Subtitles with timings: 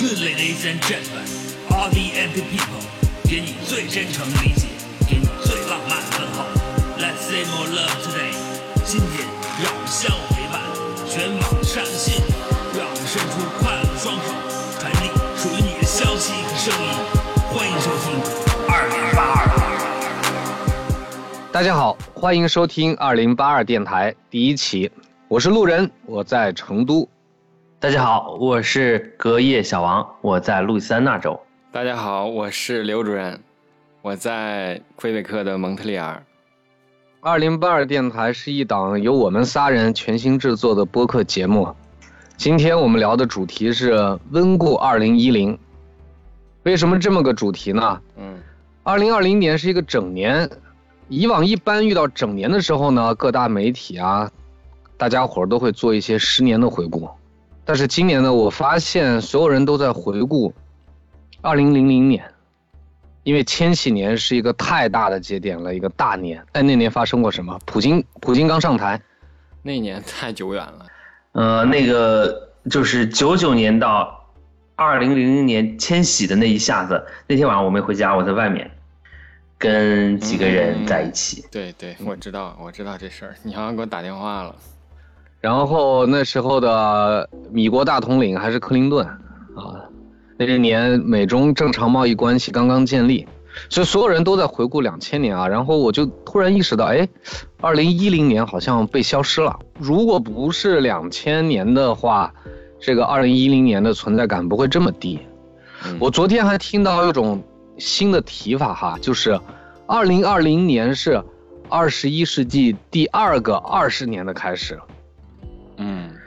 [0.00, 1.28] Good ladies and gentlemen,
[1.68, 2.80] all the empty people，
[3.28, 4.68] 给你最真诚理解，
[5.06, 6.48] 给你最浪漫的问候。
[6.96, 8.32] Let's say more love today。
[8.86, 9.28] 今天
[9.62, 10.56] 让我们相互陪伴，
[11.06, 12.16] 全网上线，
[12.72, 14.32] 让我们伸出快乐的双手，
[14.80, 16.88] 传递属于你的消息和声音。
[17.52, 18.16] 欢迎收听
[18.70, 19.44] 二零八二。
[21.52, 24.90] 大家好，欢迎收听二零八二电台第一期，
[25.28, 27.06] 我是路人，我在成都。
[27.82, 31.40] 大家好，我是隔夜小王，我在路易斯安那州。
[31.72, 33.40] 大家好，我是刘主任，
[34.02, 36.22] 我在魁北克的蒙特利尔。
[37.22, 41.74] 二零八二电台是一档由我们仨人全新制作的播客节目。
[42.36, 45.58] 今天我们聊的主题是温故二零一零。
[46.64, 47.98] 为什么这么个主题呢？
[48.18, 48.38] 嗯，
[48.82, 50.50] 二零二零年是一个整年，
[51.08, 54.30] 以往一般遇到整年的时候呢，各大媒体啊，
[54.98, 57.08] 大家伙儿都会做一些十年的回顾。
[57.70, 60.52] 但是今年呢，我发现所有人都在回顾
[61.40, 62.28] 二零零零年，
[63.22, 66.44] 因为千禧年是一个太大的节点了，一个大年。
[66.50, 67.56] 哎，那年发生过什么？
[67.64, 69.00] 普京，普京刚上台，
[69.62, 70.86] 那年太久远了。
[71.30, 74.28] 呃，那个就是九九年到
[74.74, 78.68] 二零零零年千禧的那一下子，那天晚上我没回家，我在外面
[79.56, 81.46] 跟几个人在一起。
[81.52, 84.56] 对对，我知道，我知道这事儿，你好像给我打电话了。
[85.40, 89.88] 然后那时候的米国大统领还是克林顿，啊，
[90.36, 93.26] 那一年美中正常贸易关系刚刚建立，
[93.70, 95.48] 所以所有人都在回顾两千年啊。
[95.48, 97.08] 然后我就突然意识到，哎，
[97.62, 99.58] 二零一零年好像被消失了。
[99.78, 102.34] 如果不是两千年的话，
[102.78, 105.18] 这个二零一零年的存在感不会这么低。
[105.98, 107.42] 我昨天还听到一种
[107.78, 109.40] 新的提法哈，就是
[109.86, 111.22] 二零二零年是
[111.70, 114.78] 二十一世纪第二个二十年的开始。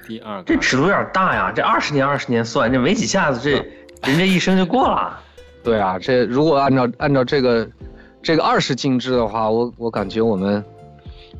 [0.03, 3.51] 嗯，第二个这尺度有点大呀，这二十年二十年算，这没几下子，这
[4.09, 5.19] 人这一生就过了。
[5.63, 7.67] 对啊，这如果按照按照这个
[8.21, 10.63] 这个二十进制的话，我我感觉我们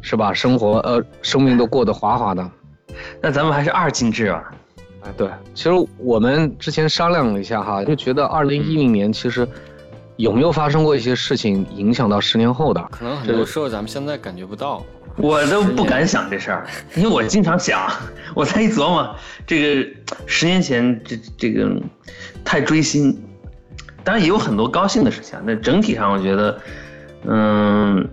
[0.02, 2.50] 是吧，生活呃生命都过得滑滑的。
[3.22, 4.54] 那咱们还是二进制吧。
[5.02, 9.46] 哎，对，其实我们之前商量了一下哈，就觉得二零一零年其实
[10.16, 12.82] 有没有发生过一些事情影响到十年后的？
[12.92, 14.82] 可能很多时候咱们现在感觉不到。
[15.16, 17.88] 我都不敢想这事儿，因为我经常想，
[18.36, 19.16] 我再一琢磨，
[19.46, 19.90] 这个
[20.26, 21.72] 十年前这这个
[22.44, 23.22] 太追星，
[24.04, 25.40] 当然也有很多高兴的事情。
[25.46, 26.60] 那整体上我觉得，
[27.26, 28.10] 嗯，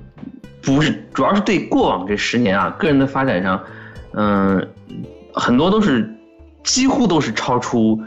[0.60, 3.64] 不是，主要是对过往这十年啊，个人的发展上，
[4.12, 4.68] 嗯，
[5.32, 6.06] 很多都是
[6.62, 7.98] 几乎都是超出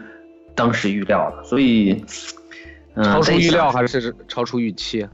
[0.53, 2.05] 当时预料的，所以，
[2.93, 5.07] 嗯，超出预料还是超出预期？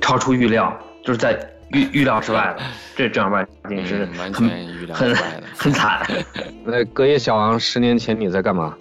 [0.00, 0.74] 超出预料，
[1.04, 1.38] 就是在。
[1.70, 2.64] 预预料之外的，
[2.96, 6.06] 这正儿八经是完全预料之外的， 很惨。
[6.64, 8.74] 那隔夜小王，十年前你在干嘛？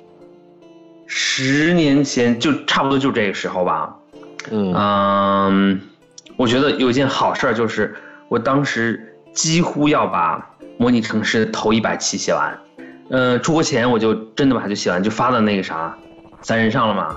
[1.06, 3.96] 十年前就差不多就这个时候吧。
[4.52, 5.80] 嗯，
[6.36, 7.96] 我觉得有一件好事就是，
[8.30, 12.60] 我当时几乎要把模拟城市头一百期写完。
[13.10, 15.98] 嗯，出国前我就真的把它就写完，就发到那个啥
[16.42, 17.16] 三人上了嘛。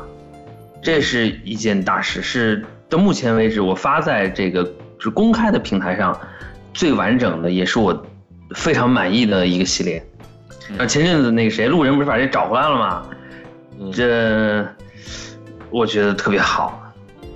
[0.82, 4.68] 这是一件大事，是到目前为止我发在这个。
[5.00, 6.16] 是公开的平台上
[6.72, 8.00] 最完整的，也是我
[8.54, 10.04] 非常满意的一个系列。
[10.78, 13.06] 啊，前阵子那个谁，路人不是把这找回来了吗？
[13.92, 14.64] 这
[15.70, 16.80] 我觉得特别好。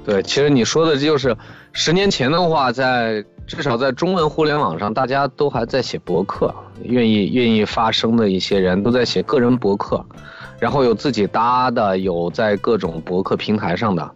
[0.05, 1.37] 对，其实你说的这就是
[1.73, 10.05] 十年前的话，在至少在中文互联网上，大家都还在写博客，愿意愿意发声的一些人都在写个人博客，
[10.61, 14.09] 然后有自己搭的，有在各种博客平台上的。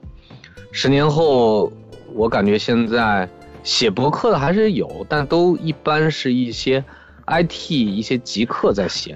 [0.70, 1.72] 十年后，
[2.14, 3.28] 我感觉现在。
[3.68, 6.82] 写博客的还是有，但都一般是一些
[7.26, 9.14] IT 一些极客在写，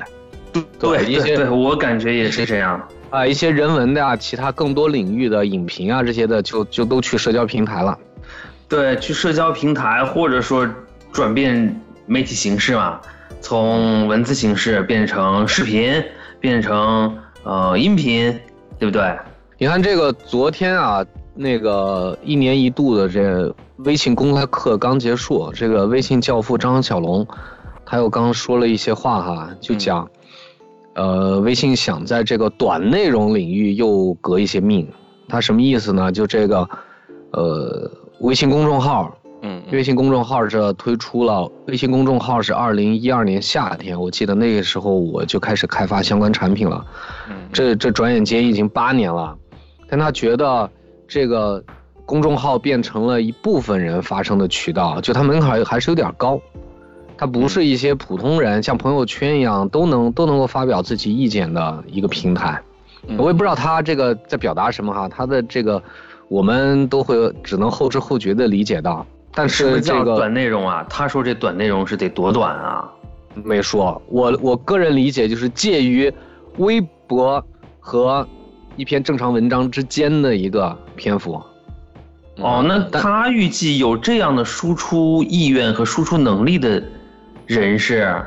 [0.78, 7.98] 对一些，对我感觉也是这样啊，一些人文的呀，其他更多领域的影评啊这些的，就就都去社交平台了。
[8.68, 10.68] 对，去社交平台或者说
[11.10, 13.00] 转变媒体形式嘛，
[13.40, 16.04] 从文字形式变成视频，
[16.40, 18.38] 变成呃音频，
[18.78, 19.16] 对不对？
[19.56, 21.02] 你看这个昨天啊，
[21.34, 23.50] 那个一年一度的这。
[23.84, 27.26] 微信公开课刚结束，这个微信教父张小龙，
[27.84, 30.08] 他又刚说了一些话哈，就讲，
[30.94, 34.88] 呃，微信想在这个短内容领域又革一些命，
[35.28, 36.12] 他什么意思呢？
[36.12, 36.68] 就这个，
[37.32, 37.90] 呃，
[38.20, 46.86] 微信公众号，嗯，微信公众号这推出了，微信公众号是二零一二年夏天，我记得那个时候我就开始开发相关产品了，
[47.28, 49.36] 嗯，这这转眼间已经八年了，
[49.88, 50.70] 但他觉得
[51.08, 51.64] 这个。
[52.12, 56.38] 公众号变成了一部分人发声的渠道，就它门槛还是有点高，
[57.16, 62.60] 它不是一些普通人像朋友圈一样都能都能够发表自己意见的一个平台。
[63.08, 65.82] 嗯我也不知道他这个在表达什么哈，他的这个
[66.28, 70.84] 我们都会只能后知后觉的理解到，但什么是这个叫短内容啊？
[70.90, 72.92] 他说这短内容是得多短啊？
[73.42, 76.12] 没说，我我个人理解就是介于
[76.58, 77.42] 微博
[77.80, 78.28] 和
[78.76, 81.42] 一篇正常文章之间的一个篇幅。
[82.42, 86.82] 哦，那他预计有这样的输出意愿和输出能力的
[87.46, 88.20] 人是，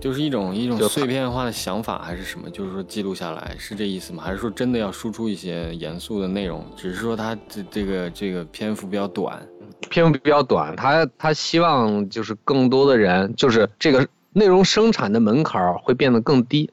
[0.00, 2.50] 就是一种一种碎片化的想法，还是什么？
[2.50, 4.22] 就是说记录下来，是这意思吗？
[4.24, 6.64] 还是说真的要输出一些严肃的内容？
[6.76, 9.40] 只是说他这这个这个篇幅比较短，
[9.88, 16.70] 篇幅比较短，他他希望就是更多的人，就是这个内容生产的门槛儿会变得更低，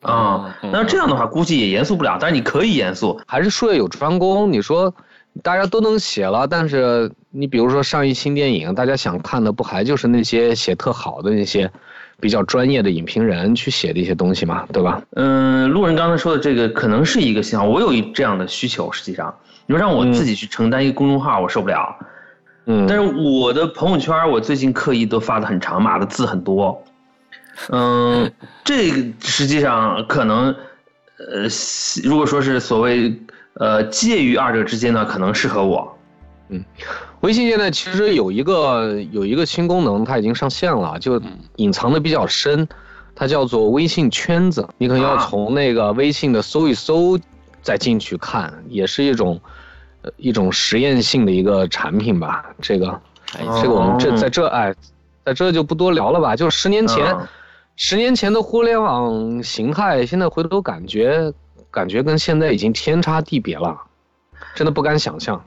[0.00, 3.20] 啊、嗯那这样的话估计也严肃不了，但是你可以严肃。
[3.26, 4.50] 还是术业有专攻。
[4.50, 4.94] 你说
[5.42, 11.70] 大家都能写了，但是你比如说上一新电影，大家想看的不还就是那些写特好的那些
[12.20, 15.02] 比较专业的影评人去写的一些东西嘛，对吧？
[15.16, 18.92] 嗯，路人刚才说的这个可能是一个信号，我有一这样的需求。
[18.92, 19.34] 实际上，
[19.66, 21.96] 你说让我自己去承担一个公众号，我受不了。
[22.66, 26.84] 嗯，但是我的朋友圈，我最近刻意都发的很长，码的字很多。
[27.70, 28.30] 嗯，
[28.62, 30.54] 这个实际上可能，
[31.18, 31.48] 呃，
[32.04, 33.12] 如果说是所谓
[33.54, 35.96] 呃介于二者之间呢，可能适合我。
[36.48, 36.64] 嗯
[37.20, 41.22] 微信现在其实有一个有一个新功能，它已经上线了，就
[41.56, 42.68] 隐藏的比较深，
[43.14, 44.68] 它叫做微信圈子。
[44.76, 47.18] 你可能要啊从那个微信的搜一搜，
[47.62, 49.40] 再进去看，也是一种
[50.02, 52.44] 呃一种实验性的一个产品吧。
[52.60, 52.90] 这个
[53.38, 54.74] 哎哦这个我们这在这哎，
[55.24, 56.34] 在这就不多聊了吧。
[56.34, 57.26] 就十年前，嗯
[57.76, 61.32] 十年前的互联网形态，现在回头感觉
[61.72, 63.76] 感觉跟现在已经天差地别了，
[64.54, 65.42] 真的不敢想象。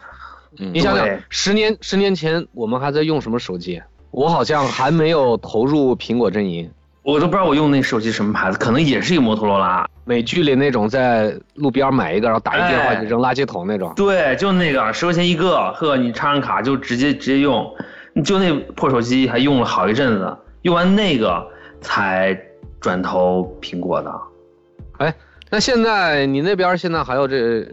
[0.59, 3.81] 嗯你想想，十年十年前我们还在用什么手机？
[4.11, 6.69] 我好像还没有投入苹果阵营。
[7.03, 9.87] 我都不知道我用那手机什么牌子，可能也是一个摩托罗拉。
[10.05, 13.93] 美剧里那种在路边买一个，然后打一电话哎就扔垃圾桶那种。
[13.95, 17.69] 对，就那个十块钱一个，呵，你插上卡就直接直接用。
[18.23, 21.45] 就那破手机还用了好一阵子，用完那个
[21.81, 22.39] 才
[22.79, 24.21] 转投苹果的。
[24.99, 25.13] 哎，
[25.49, 27.65] 那现在你那边现在还有这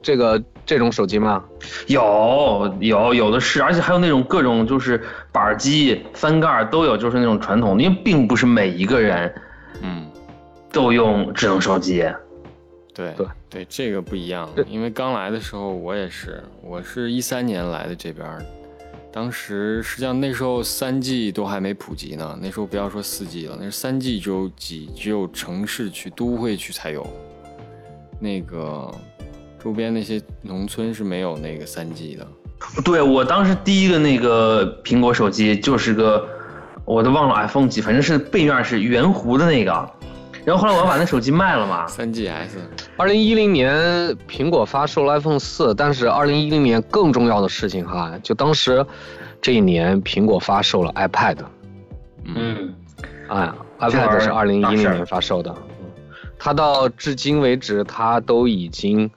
[0.00, 1.44] 这个这种手机吗？
[1.86, 9.34] 有有有的是，而且还有那种各种就是板儿机、翻盖儿都有，就是那种传统的，因为并不是每一个人
[9.82, 10.08] 嗯，
[10.72, 12.04] 都用智能手机。
[12.94, 14.64] 对对对，这个不一样对。
[14.68, 18.44] 因为刚来的时候我也是，我是一三年来的这边儿，
[19.12, 27.06] 当时实际上那时候三 G 都还没普及呢，那时候不要说四 G 了，那是三 G 只有几只有城市区、都会区才有，
[28.18, 28.90] 那个
[29.62, 32.26] 周边那些农村是没有那个三 G 的。
[32.82, 36.26] 对我当时第一个那个苹果手机就是个，
[36.86, 39.90] 我都忘了 iPhone 几，反正是背面是圆弧的那个。
[40.44, 42.58] 然后后来我要把那手机卖了嘛，三 GS，
[42.96, 43.72] 二零一零年
[44.28, 48.84] 苹果发售了 iPhone 四，但是二零一零年更重要的事情哈，就当时
[49.40, 51.36] 这一年苹果发售了 iPad，
[52.24, 52.74] 嗯，
[53.28, 55.90] 哎，iPad 是二零一零年发售的，嗯
[56.44, 59.08] 它到至今为止，它都已经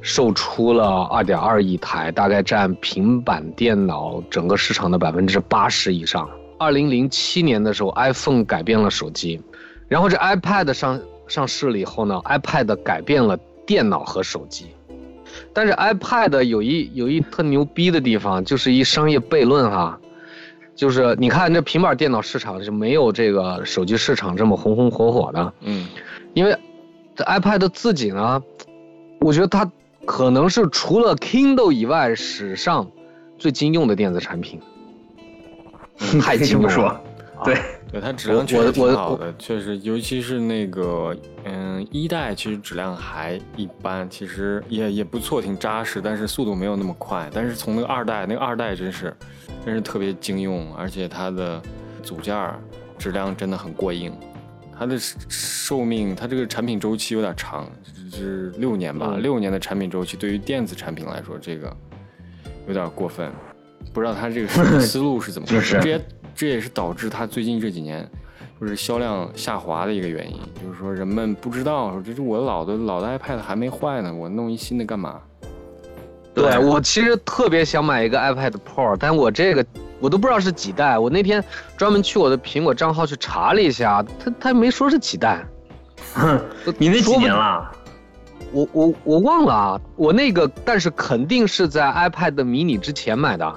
[0.00, 6.30] 售出了二点二亿台，大概占平板电脑整个市场的百分之八十以上。
[6.60, 9.42] 二零零七年的时候，iPhone 改变了手机，
[9.90, 14.66] 然后这 iPad 上上市了以后呢，iPad 改变了电脑和手机。
[15.52, 19.98] 但是 iPad 有一有一特牛逼的地方，就是一商业悖论哈，
[20.76, 25.88] 就是你看这平板电脑市场是没有这个手机市场这么红红火火的，嗯
[26.34, 26.56] 因为
[27.16, 28.40] 这 iPad 自己呢，
[29.20, 29.68] 我觉得它
[30.04, 32.88] 可能是除了 Kindle 以外史上
[33.38, 34.60] 最经用的电子产品，
[36.22, 36.74] 太这经用了么
[37.44, 37.54] 说。
[37.90, 47.28] 对，它质量确实挺好的，确实，尤其是那个，嗯，一代其实质量还一般，其实也也不错，挺扎实，但是速度没有那么快。
[47.34, 49.12] 但是从那个二代，那个二代真是，
[49.66, 51.60] 真是特别经用，而且它的
[52.02, 52.36] 组件
[52.96, 54.12] 质量真的很过硬。
[54.78, 57.68] 它的寿命，它这个产品周期有点长，
[58.12, 61.76] 是六年吧，嗯六年的产品周期，对于电子产品来说，这个
[62.68, 63.30] 有点过分。
[63.92, 66.00] 不知道他这个 思路是怎么回事，就是这也
[66.34, 68.08] 这也是导致它最近这几年
[68.60, 70.38] 就是销量下滑的一个原因。
[70.62, 75.20] 就是说人们不知道，说这是我老的老的 iPad 还没坏呢，我弄一新的干嘛？
[76.32, 79.66] 对我其实特别想买一个 iPad Pro，但我这个
[79.98, 80.96] 我都不知道是几代。
[80.96, 81.42] 我那天
[81.76, 85.44] 专门去我的苹果账号去查了一下，他他没说是几代。
[86.78, 87.70] 你那几年了？
[88.52, 93.54] 我我我忘了啊，我那个但是肯定是在 iPad mini 之前买的，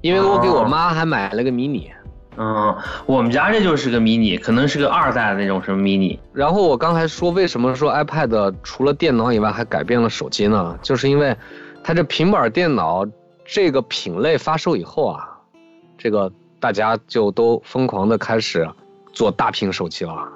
[0.00, 1.92] 因为我给我妈还买了个迷你。
[2.42, 6.18] 嗯，我们家这就是个 mini，可能是个二代的那种什么 mini。
[6.32, 10.78] 然后我刚才说为什么说 iPad 除了电脑以外还改变了手机呢？
[10.80, 11.36] 就是因为
[11.84, 13.04] 它这平板电脑
[13.44, 15.28] 这个品类发售以后啊，
[15.98, 18.66] 这个大家就都疯狂的开始
[19.12, 20.26] 做大屏手机了，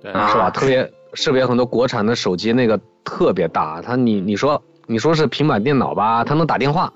[0.00, 0.48] 对啊是吧？
[0.48, 6.90] 特别特别很多国产的手机那个特别大，它你你说你说是平板电脑吧，它能打电话，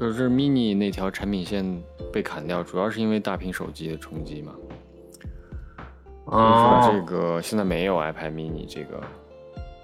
[0.00, 4.52] 就是 mini 那条产品线被砍掉，主要是因为大屏手机的冲击嘛。
[6.26, 9.00] 所以说这哦，个现在没有 iPad mini 这个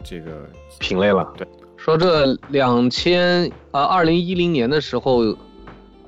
[0.02, 1.30] 这个品类了。
[1.36, 5.22] 对，说这两千呃二零一零年的时候，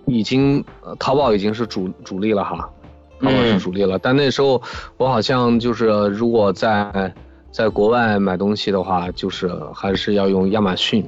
[0.07, 2.57] 已经呃淘宝已经是主主力了哈，
[3.21, 3.99] 淘宝是嗯主力了。
[3.99, 4.61] 但那时候
[4.97, 7.15] 我好像就是如果在
[7.51, 11.07] 在国外买东西的话，就是还是要用亚马逊。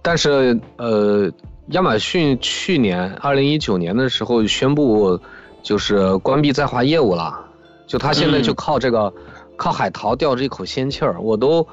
[0.00, 1.30] 但是呃，
[1.70, 5.20] 亚马逊去年二零一九年的时候宣布
[5.62, 7.38] 就是关闭在华业务了，
[7.86, 9.12] 就他现在就嗯靠这个、
[9.56, 11.20] 靠海淘吊着一口仙气儿。
[11.20, 11.66] 我都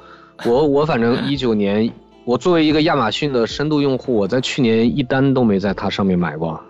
[0.44, 1.90] 我我反正 一九年，
[2.26, 6.60] 我作为一个亚马逊的深度用户，我在去年一单都没在它上面买过。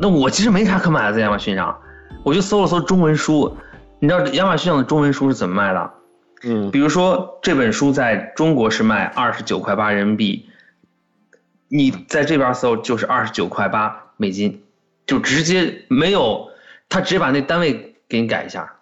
[0.00, 1.76] 那我其实没啥可买的，在亚马逊上，
[2.22, 3.54] 我就搜了搜中文书。
[4.00, 5.90] 你知道亚马逊上的中文书是怎么卖的？
[6.44, 10.48] 嗯，比如说这本书在中国是卖二十九块八人民币，
[11.68, 14.62] 你在这边搜就是二十九块八美金，
[15.06, 16.48] 就直接没有，
[16.88, 18.74] 他直接把那单位给你改一下，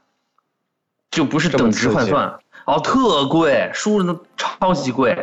[1.10, 5.16] 就不是等值换算，哦，特贵，书都超级贵。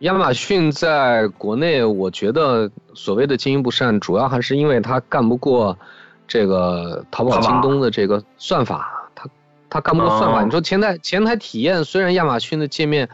[0.00, 5.78] 亚马逊在国内，我觉得所谓的经营不善，主要还是因为它干不过
[6.26, 9.30] 这个淘宝、淘宝京东的这个算法，它
[9.70, 10.40] 它干不过算法。
[10.40, 13.08] 哦你说前台前台体验，虽然亚马逊的界面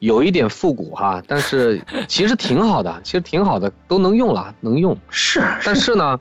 [0.00, 4.96] 有一点复古哈，但是其实挺好的， 其实挺好的，都能用了，能用。
[5.10, 6.18] 是，但是呢，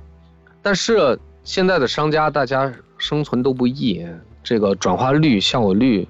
[0.61, 4.05] 但是现在的商家大家生存都不易，
[4.43, 6.07] 这个转化率、效果率，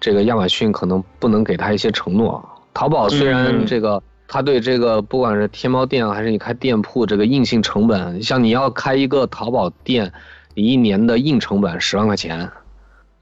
[0.00, 2.46] 这个亚马逊可能不能给他一些承诺。
[2.74, 10.12] 淘宝虽然嗯这个，他对这个不管是天猫店还是你开店铺，这个硬性成本，像你要开一个淘宝店，
[10.54, 12.50] 你一年的硬成本十万块钱，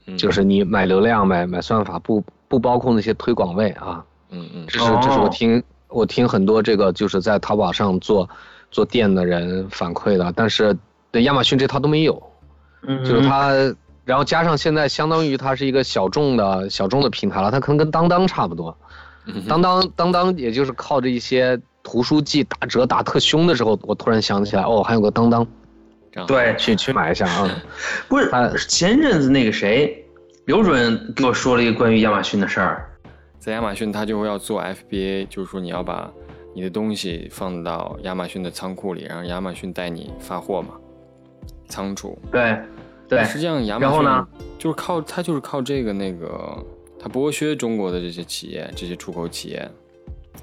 [0.05, 4.03] 嗯就是你买流量、买买算法，不不包括那些推广位啊。
[4.29, 4.65] 嗯嗯。
[4.67, 5.29] 这是这是我哦。
[5.29, 8.29] 听我听很多这个就是在淘宝上做
[8.71, 10.77] 做店的人反馈的，但是
[11.11, 12.21] 对亚马逊这套都没有，
[12.81, 13.51] 嗯就是它，
[14.03, 18.77] 然后加上现在相当于它是一个小众的小众的平台了，它可能跟当当差不多，
[19.25, 19.45] 嗯。
[19.47, 25.47] 当当当当也就是靠着一些图书季打折打特凶的时候，我突然想起来哦，还有个当当，
[26.11, 27.49] 这样对，去去买一下啊，
[28.09, 30.05] 不是他前阵子那个谁，
[30.47, 32.89] 刘主任给我说了一个关于亚马逊的事儿。
[33.37, 36.09] 在亚马逊，他就会要做 FBA，就是说你要把
[36.55, 40.75] 你的东西放到亚马逊的仓库里，然后亚马逊带你发货嘛，
[41.67, 42.17] 仓储。
[42.31, 42.57] 对，
[43.09, 44.25] 对，实际上亚马逊然后呢
[44.57, 46.65] 就是靠它就是靠这个那个，
[46.97, 49.69] 它剥削中国的这些企业、这些出口企业，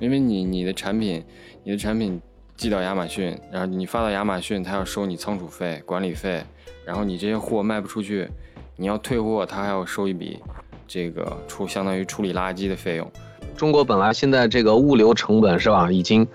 [0.01, 1.25] 因为你你的产品，
[1.63, 2.21] 你的产品
[2.59, 6.45] 寄到亚马逊，然后你发到亚马逊，他要收你仓储费、管理费，
[6.85, 8.29] 然后你这些货卖不出去，
[8.77, 10.39] 你要退货，他还要收一笔
[10.87, 13.11] 这个处相当于处理垃圾的费用。
[13.57, 16.27] 中国本来现在这个物流成本是吧，已经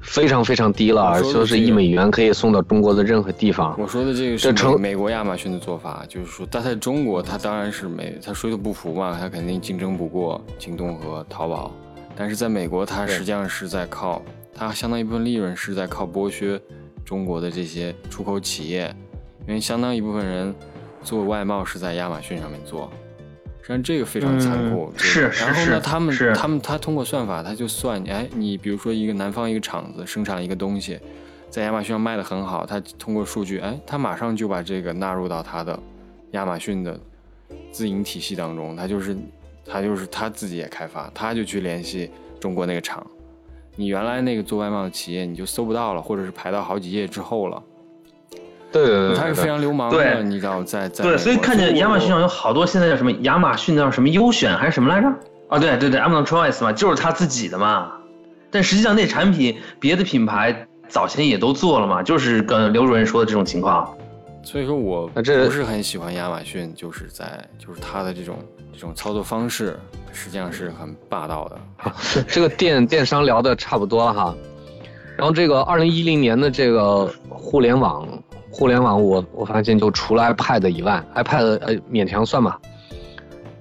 [0.00, 3.74] 非常非常低了，我说的说是一美元可以送到中国的任何地方。
[3.78, 11.72] 我说的这个是美美国亚马逊的做法，就是说，但在中国，它当然是美，它水土不服嘛，它肯定竞争不过京东和淘宝。
[12.14, 14.22] 但是在美国，它实际上是在靠
[14.54, 16.60] 它相当一部分利润是在靠剥削
[17.04, 18.94] 中国的这些出口企业，
[19.48, 20.54] 因为相当一部分人
[21.04, 22.90] 做外贸是在亚马逊上面做，
[23.60, 24.90] 实际上这个非常残酷。
[24.94, 30.98] 嗯是是然后呢，他们他们他通过算法，他就算，哎，你比如说一个南方一个厂子生产一个东西，
[31.50, 35.78] 在亚马逊上卖的很好，他通过数据，哎，他马上就把这个纳入到他的
[36.32, 36.98] 亚马逊的
[37.70, 39.16] 自营体系当中，他就是
[39.64, 43.06] 他就是他自己也开发，他就去联系中国那个厂，
[43.76, 47.62] 你原来那个做外贸的企业你就搜不到了，或者是排到好几页之后了，
[48.74, 55.08] 对对对，他是非常流氓对的，你知道，在在对，所以看见亚马逊上有好多现在叫什么亚马逊叫什么优选还是什么来着？
[55.48, 57.92] 啊，对对对，Amazon Choice 嘛，就是他自己的嘛。
[58.50, 63.88] 但实际上那产品别的品牌早前也都做了嘛，就是跟刘主任说的这种情况。
[64.42, 68.36] 所以说我那这不是很喜欢亚马逊，就是在就是他的这种
[68.72, 69.78] 这种操作方式，
[70.12, 72.24] 实际上是很霸道的。
[72.28, 74.34] 这个电电商聊的差不多了哈，
[75.16, 78.06] 然后这个二零一零年的这个互联网，
[78.54, 82.56] 互联网我我发现就除了 iPad 以外，iPad 呃勉强算吧，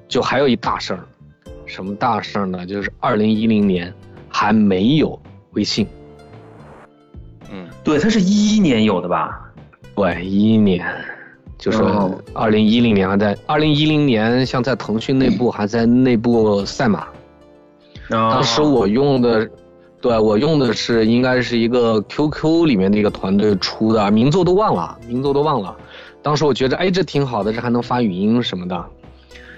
[0.08, 1.00] 就还有一大事儿，
[1.66, 2.64] 什么大事儿呢？
[2.64, 3.92] 就是二零一零年
[4.30, 5.20] 还没有
[5.54, 5.88] 微信，
[7.52, 9.42] 嗯，对，它是一一年有的吧？
[9.96, 10.86] 对，一一年，
[11.58, 17.08] 就是哦二零一零年还在二零一零年，像在腾讯内部还在内部赛马。
[18.10, 19.50] 当当时我用的，
[20.04, 25.74] 对我用的是应该是一个 QQ 里面的一个团队出的，名字都忘了，名字都忘了。
[26.22, 28.86] 当时我觉着，哎，这挺好的，这还能发语音什么的。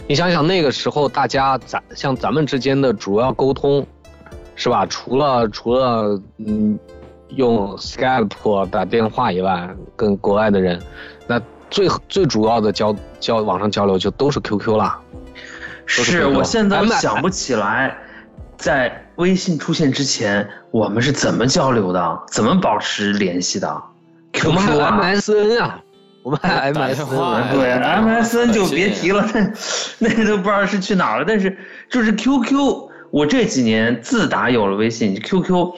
[0.08, 3.84] 你想想那个时候，大家咱像咱们之间的主要沟通，
[4.56, 4.86] 是吧？
[4.86, 6.78] 除了除了嗯，
[7.30, 10.80] 用 Skype 打电话以外，跟国外的人，
[11.26, 15.00] 那最最主要的交交网上交流就都是 QQ 啦。
[15.88, 17.98] 是我现在想不起来，
[18.58, 23.82] 在微信出现之前，我们是怎么交流的，怎么保持联系的？
[24.46, 25.82] 我们还有？QQ 啊，MSN 啊，
[26.24, 29.26] 我们还有打电 MSN 对打，MSN 就别提了，
[30.00, 31.24] 那 那都不知道是去哪了。
[31.26, 31.58] 但是
[31.90, 35.74] 就是 QQ，我这几年自打有了微信，QQ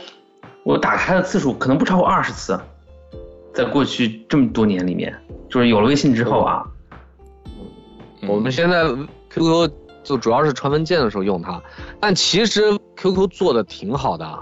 [0.63, 2.59] 我打开的次数可能不超过二十次，
[3.53, 5.15] 在过去这么多年里面，
[5.49, 6.63] 就是有了微信之后啊，
[8.21, 8.27] 嗯。
[8.27, 8.83] 我们现在
[9.29, 9.69] QQ
[10.07, 11.61] 就主要是传文件的时候用它，
[11.99, 12.61] 但其实
[12.95, 14.39] QQ 做的挺好的，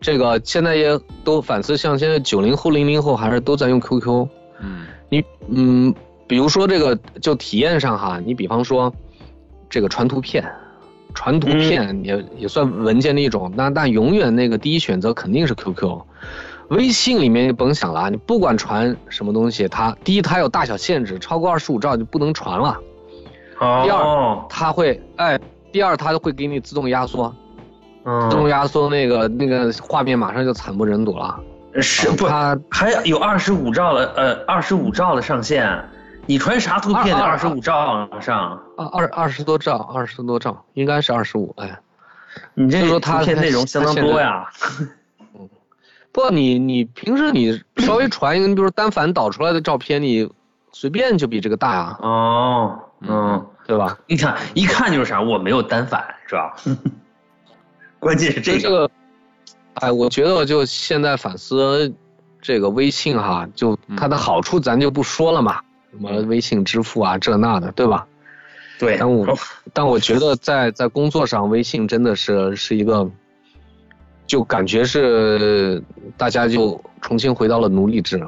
[0.00, 4.26] 这个现在也都反思，像现在九零后、零零后还是都在用 QQ。
[4.60, 5.94] 嗯你嗯，
[6.26, 8.92] 比如说这个就体验上哈，你比方说
[9.70, 10.44] 这个传图片，
[11.14, 16.00] 传图片也、也算文件的一种，那但永远那个第一选择肯定是 QQ。
[16.70, 22.76] 微信里面你甭想了啊，你不管传什么东西，它第一它有大小限制，超过二十五兆就不能传了。
[23.58, 25.38] 第二哦，它会哎，
[25.72, 27.34] 第二它会给你自动压缩，
[28.04, 31.40] 嗯自动压缩那个那个画面马上就惨不忍睹了。
[31.80, 32.26] 是不？
[32.26, 35.84] 它还有二十五兆的呃二十五兆的上限，
[36.24, 38.60] 你传啥图片得二十五兆往上？
[38.76, 41.78] 二二二十多兆，二十多兆，应该是二十五哎。
[42.54, 44.46] 你这就说它图片内容相当多呀。
[46.12, 50.26] 不，你你平时你稍微传一个，你比如单反导出来的照片，你
[50.72, 53.98] 随便就比这个大呀，哦，嗯，对吧？
[54.06, 56.54] 你看一看就是啥，我没有单反是吧？
[57.98, 58.90] 关键是这个，这个，
[59.74, 61.92] 哎，我觉得就现在反思
[62.42, 68.06] 这个微信哈，就它的好处咱就不说了嘛，什么微信支付啊这那的，对吧？
[68.78, 69.38] 对，但我
[69.72, 73.10] 但我觉得在在工作上，微信真的是是一个，
[74.26, 75.82] 就感觉是
[76.18, 78.22] 大家就重新回到了奴隶制。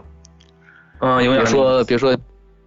[1.01, 2.17] 嗯，有别点说别说，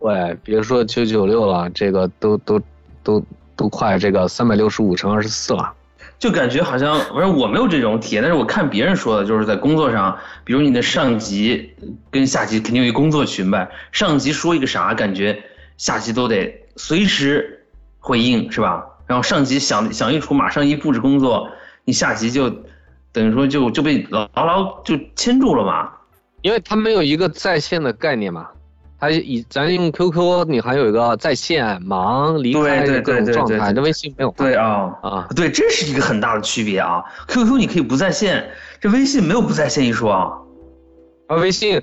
[0.01, 2.59] 对，别说九九六了，这个都都
[3.03, 3.23] 都
[3.55, 5.73] 都快这个三百六十五乘二十四了。
[6.17, 11.71] 就感觉好像，反正我没有这种体验，但是我看别人说的，就是在工作上，比如你的上级
[12.09, 15.43] 跟下级肯定有一工作群呗，上级说一个啥，感觉
[15.77, 17.65] 下级都得随时
[17.99, 18.85] 回应，是吧？
[19.07, 21.49] 然后上级想想一出，马上一布置工作，
[21.85, 22.49] 你下级就
[23.11, 25.91] 等于说就就被牢牢就牵住了嘛。
[26.41, 28.47] 因为他没有一个在线的概念嘛，
[29.01, 34.31] 它以咱用 QQ，你还有一个在线、忙、离开各种状态，对对对对这微信没有。
[34.37, 37.03] 对啊，啊，对，这是一个很大的区别啊。
[37.27, 38.47] QQ 你可以不在线，
[38.79, 40.31] 这微信没有不在线一说啊。
[41.25, 41.81] 啊微信，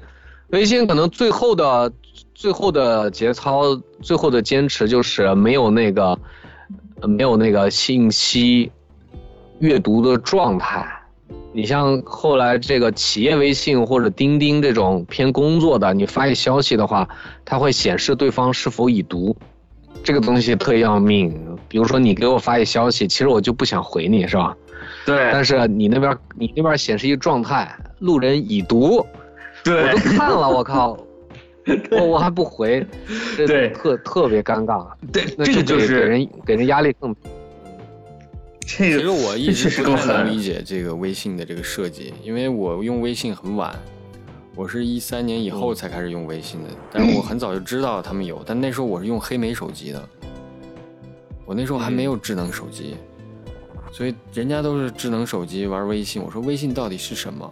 [0.51, 1.93] 微信可能最后的
[2.37, 3.65] 最后的节操，
[4.01, 6.17] 最后的坚持就是没有那个
[7.01, 8.71] 呃没有那个信息
[9.59, 10.98] 阅读的状态。
[11.53, 17.09] 你像后来这个企业微信或者钉钉这种偏工作的，你发一消息的话，
[17.45, 19.35] 它会显示对方是否已读，
[20.05, 21.35] 这个东西特要命。
[21.69, 24.57] 比如说你给我发一消息，其实我就不想回你是吧？
[25.05, 29.05] 对但是你那边你那边显示一个状态，路人已读，
[29.65, 30.99] 我都看了，我靠，
[31.91, 32.87] 我我还不回，
[33.37, 34.87] 这对特特别尴尬。
[35.13, 37.15] 对，那这个就是给给人给人压力更。
[38.69, 43.75] 这个其实我一直不太能理解这个微信的这个设计，因为我用微信很晚，
[44.55, 50.09] 我是一三年以后才开始用微信的，但是我很早就知道他们有，但那时候我是用黑莓手机的，
[51.47, 52.97] 我那时候还没有智能手机，
[53.91, 57.51] 所以人家都是智能手机玩微信，我说微信到底是什么？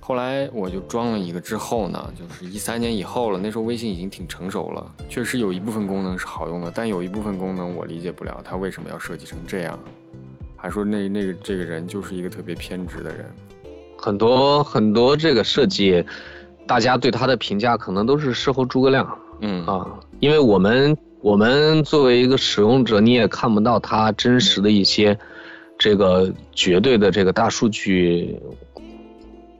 [0.00, 9.78] 后来我就装了一个之后呢，就是一三年以后了，那时候微信已经挺成熟了，确实有一部分功能是好用的，但有一部分功能我理解不了，它为什么要设计成这样？
[10.58, 13.24] 还说那那个这个人就是一个特别偏执的人。
[13.96, 16.04] 很多很多这个设计，
[16.66, 19.86] 大家对他的评价可能都是事后诸葛亮嗯啊，
[20.20, 25.18] 因为我们我们作为一个使用者，你也看不到他真实的一些
[25.78, 28.38] 这个绝对的这个大数据，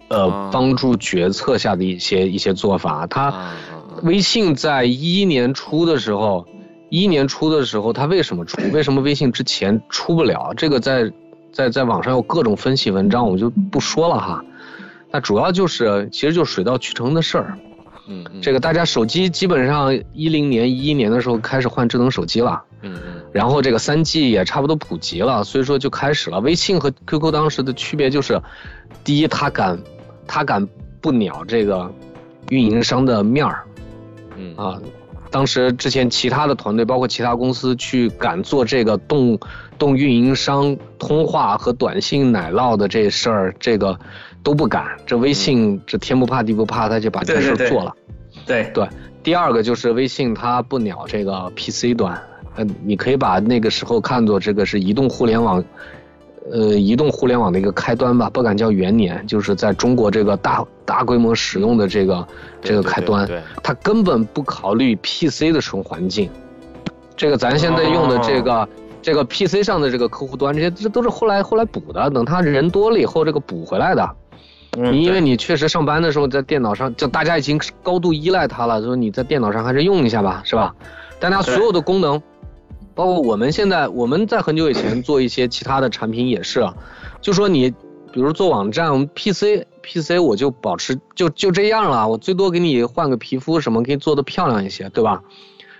[0.08, 3.06] 呃啊，帮助决策下的一些一些做法。
[3.06, 3.54] 他！
[4.04, 6.46] 微信在一一年初的时候，
[6.90, 8.61] 一一年初的时候，它为什么出？
[8.72, 10.53] 为什么微信之前出不了？
[10.57, 11.12] 这个在
[11.53, 14.44] 在在网上有各种分析文章，我就不说了哈。
[15.11, 17.59] 那主要就是，其实就是水到渠成的事儿。
[18.09, 26.40] 嗯嗯，这个大家手机基本上一零年、一一年的时候开始换智能手机了，嗯嗯然后这个三 G 也差不多普及了，所以说就开始了。
[26.40, 28.40] 微信和 QQ 当时的区别就是，
[29.05, 29.79] 第一，它敢，
[30.27, 30.66] 它敢
[31.03, 31.92] 不鸟这个
[32.48, 33.64] 运营商的面儿
[34.37, 34.81] 嗯啊。
[35.30, 39.38] 当时之前其他的团队，包括其他公司去敢做这个动
[39.78, 43.98] 动运营商通话和短信奶酪的这事儿，这个
[44.42, 44.86] 都不敢。
[45.06, 47.94] 这微信这天不怕地不怕，他就把这事对对对儿做了。
[48.46, 48.88] 对对，
[49.22, 52.20] 第二个就是微信它不鸟这个 PC 端，
[52.56, 55.62] 嗯，你可以把那个时候看作这个是移动互联网，
[56.52, 62.26] 呃，移动互联网的一个开端吧，不敢叫元年，就是在中国这个大大规模使用的这个
[62.62, 66.28] 这个开端，对，它根本不考虑 PC 的使用环境，
[67.16, 68.68] 这个咱现在用的这个。
[69.00, 74.02] 这个 PC 上的这个客户端，这些这都是后来后来补的，等他人多了以后，这个补回来的。
[74.76, 80.74] 嗯你因为你确实上班的时候在电脑上，就大家已经高度依赖它了，说你在电脑上还是用一下吧，是吧？
[81.20, 82.20] 但它所有的功能，
[82.98, 86.74] 包括我们现在我们在很久以前做一些其他的产品也是，啊
[87.20, 87.70] 就说你
[88.11, 95.22] 比如做网站，我们 PC PC 我就保持就就这样了，我最多给你换个皮肤什么，给你做的漂亮一些，对吧？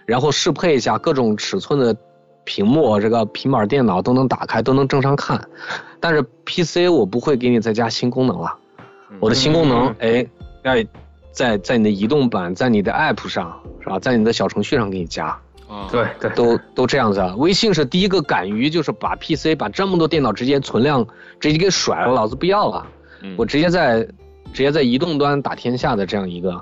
[0.07, 1.97] 然后适配一下各种尺寸的
[2.45, 5.49] 屏幕，这个平板电脑都能打开，都能正常看。
[5.99, 8.57] 但是 PC 我不会给你再加新功能了。
[9.19, 10.25] 我的新功能，哎，
[10.63, 10.87] 在
[11.33, 13.99] 在在你的移动版，在你的 App 上，是吧？
[13.99, 15.37] 在你的小程序上给你加，
[15.69, 17.35] 啊，对对都都这样子啊。
[17.37, 21.07] 微信是第一个敢于就是把 PC 把这么多电脑直接存量
[21.39, 22.87] 直接给甩了，老子不要了，
[23.23, 24.01] 嗯我直接在
[24.53, 26.59] 直接在移动端打天下的这样一个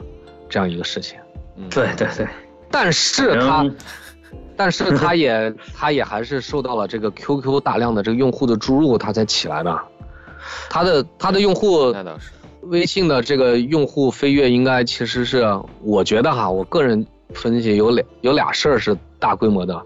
[0.48, 1.18] 这样一个事情。
[1.56, 2.26] 嗯对对对，
[2.70, 3.76] 但是它嗯，
[4.56, 9.80] 但是他也 他也还是受到了这个 QQ 大量的这个用户的注入，它才起来的。
[10.68, 12.30] 他的他的用户那倒是，
[12.62, 15.44] 微信的这个用户飞跃应该其实是，
[15.82, 19.80] 我觉得哈，我个人分析有两有俩事儿是大规模的。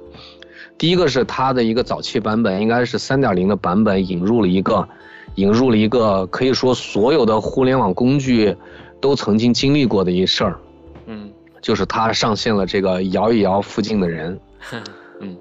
[0.79, 4.89] 第一个是它的一个早期版本，应该是三点零的版本引入了一个，
[5.35, 8.57] 引入了一个可以说所有的互联网工具
[9.01, 10.59] 都曾经经历过的一事儿，
[11.07, 14.41] 嗯就是它上线了这个摇一摇附近的人。
[15.21, 15.37] 嗯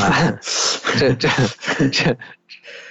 [0.00, 0.34] 哎，
[0.96, 1.28] 这这
[1.90, 2.16] 这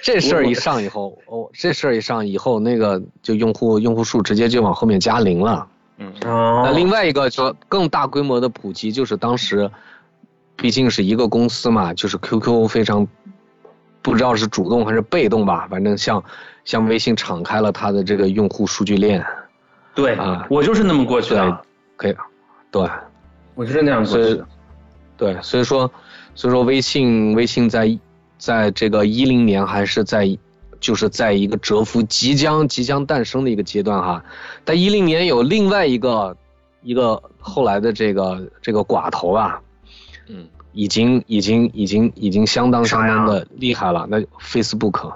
[0.02, 5.66] 这事儿一上以后，哦，这事儿一上以后，那个就用户用户数直接就往后面加零了。
[5.98, 6.12] 嗯。
[6.24, 9.70] 哦，那另外一个说更大规模的普及，就是当时
[10.56, 13.06] 毕竟是一个公司嘛，就是 QQ 非常
[14.02, 16.22] 不知道是主动还是被动吧，反正像
[16.64, 19.24] 像微信敞开了它的这个用户数据链，
[19.94, 20.46] 对啊。
[20.48, 21.62] 我就是那么过去的，，
[21.96, 22.14] 可以，
[22.70, 22.88] 对。
[23.54, 24.46] 我就是那样过所以去的。，
[25.16, 25.88] 对，所以说，
[26.34, 27.96] 所以说微信微信在
[28.36, 30.26] 在这个一零年还是在
[30.84, 34.22] 就是在一个蛰伏即将即将诞生的一个阶段哈。
[34.66, 36.36] 但一零年有另外一个
[36.82, 39.58] 一个后来的这个这个寡头啊，
[40.28, 45.08] 嗯已经已经已经已经相当相当的厉害了，那 Facebook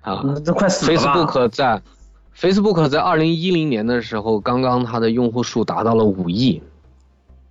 [0.00, 0.96] 啊那都快死了。
[0.96, 1.82] ，Facebook 在
[2.38, 6.62] Facebook 在二零一零年的时候，刚刚它的用户数达到了五亿。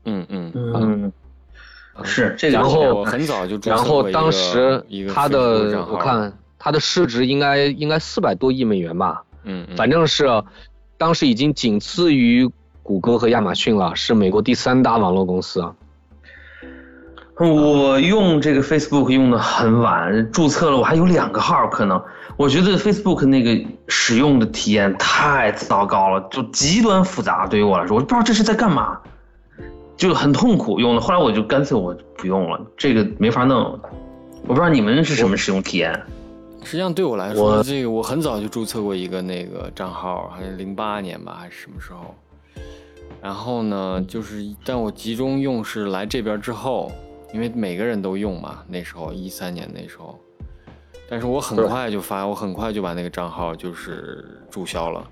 [0.06, 1.12] 嗯嗯，嗯，
[2.04, 2.58] 是这个。
[2.58, 10.28] 然后我很早就注册然后过一个当时一个它的我看它的市值应该应该四百多亿美元吧，嗯嗯，反正是
[10.96, 12.48] 当时已经仅次于
[12.84, 15.66] 谷歌和亚马逊了，是美国第三大网络公司。
[17.40, 22.00] 我用这个 Facebook 用的很晚，注册了我还有两个号，可能
[22.38, 29.00] 我觉得 Facebook 那个使用的体验太糟糕了，就极端复杂，对于我来说，我不知道这是在干嘛，
[29.98, 31.02] 就很痛苦用了。
[31.02, 33.80] 后来我就干脆我不用了，这个没法弄。
[34.44, 36.00] 我不知道你们是什么使用体验。
[36.64, 42.16] 实际上对我来说，这个我很早就注册过一个那个账号，好像零八年吧，还是什么时候。
[43.22, 46.92] 然后呢，就是但我集中用是来这边之后，
[47.34, 50.20] 因为每个人都用嘛，那时候一三年那时候。
[51.10, 55.06] 但是我很快就发，我很快就把那个账号就是注销了，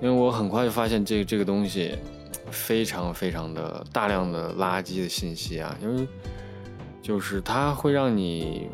[0.00, 1.96] 因为我很快就发现这个这个东西
[2.52, 6.06] 非常非常的大量的垃圾的信息啊，因为
[7.02, 8.68] 就是它会让你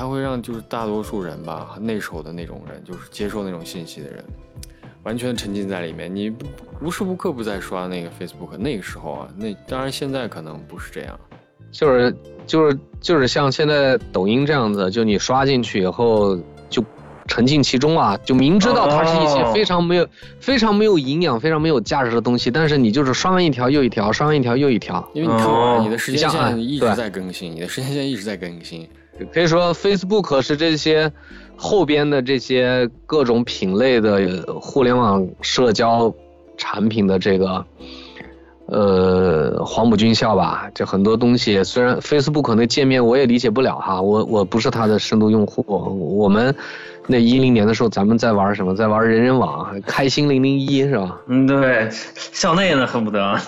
[0.00, 4.24] 它会让就是大多数人吧，那时候的那种人，就是接受那种信息的人，
[5.02, 6.10] 完全沉浸在里面。
[6.16, 6.46] 你不
[6.80, 8.56] 无时无刻不在刷那个 Facebook。
[8.56, 11.20] 那个时候啊，那当然现在可能不是这样。
[11.70, 16.34] 就是就是就是像现在抖音这样子，就你刷进去以后
[16.70, 16.82] 就
[17.26, 20.08] 沉浸其中啊，就明知道它是一些哦非常没有、
[20.40, 25.06] 非常没有营养、非常没有价值的东西，但是你就是刷完一条又一条，刷完一条又一条。
[25.12, 28.88] 因为你看你的时间线一直在更新，你的时间线一直在更新。
[29.32, 31.12] 可以说，Facebook 是这些
[31.56, 36.12] 后边的这些各种品类的互联网社交
[36.56, 37.64] 产品的这个
[38.66, 45.64] 呃黄埔军校吧，这很多东西虽然 Facebook 那界面我也理解不了哈，我我不是它的深度用户，
[46.16, 46.54] 我们
[47.06, 51.20] 那一零年的时候咱们在玩什么，在玩人人网，开心零零一是吧？
[51.26, 53.38] 嗯，对，校内呢恨不得。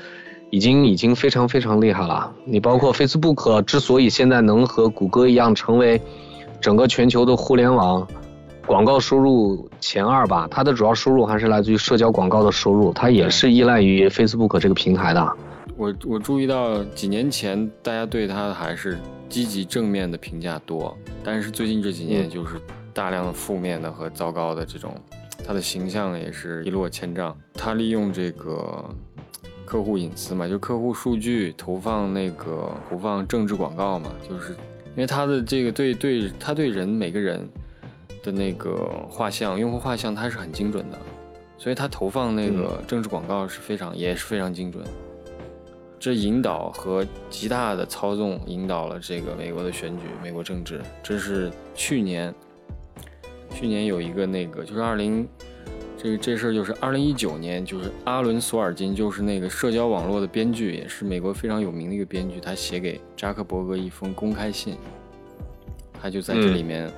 [0.53, 2.31] 已经已经非常非常厉害了。
[2.45, 5.99] 你包括 Facebook 之所以现在能和谷歌一样成为
[6.61, 8.07] 整个全球的互联网
[8.67, 15.37] 广告收入前二吧，它的主要收入还是来自于社交广告的收入，它也是依赖于 Facebook 这个平台的。
[15.75, 18.99] 我我注意到几年前大家对它还是
[19.31, 22.61] 积极正面的评价多，但是最近这几年就是
[22.93, 24.95] 大量的负面的和糟糕的这种，
[25.47, 27.35] 它的形象也是一落千丈。
[27.55, 28.85] 它利用这个。
[29.73, 37.49] 客户隐私嘛，就客户数据投放那个投放政治广告嘛，就是因为他的这个对对，他对人每个人
[38.23, 40.99] 的那个画像用户画像他是很精准的，
[41.57, 44.85] 所以他投放那个政治广告是非常也是非常精准。
[45.99, 50.83] 这引导和极大的操纵引导了这个美国的选举，美国政治。
[51.03, 52.35] 这是去年，
[53.55, 55.27] 去年有一个那个就是二零。
[56.03, 62.41] 这个这事儿就是二零一九年，就是阿伦索尔金，就是那个社交网络的编剧，也是美国非常有名的一个编剧。
[62.41, 64.77] 他写给扎克伯格一封公开信，
[66.01, 66.91] 他就在这里面，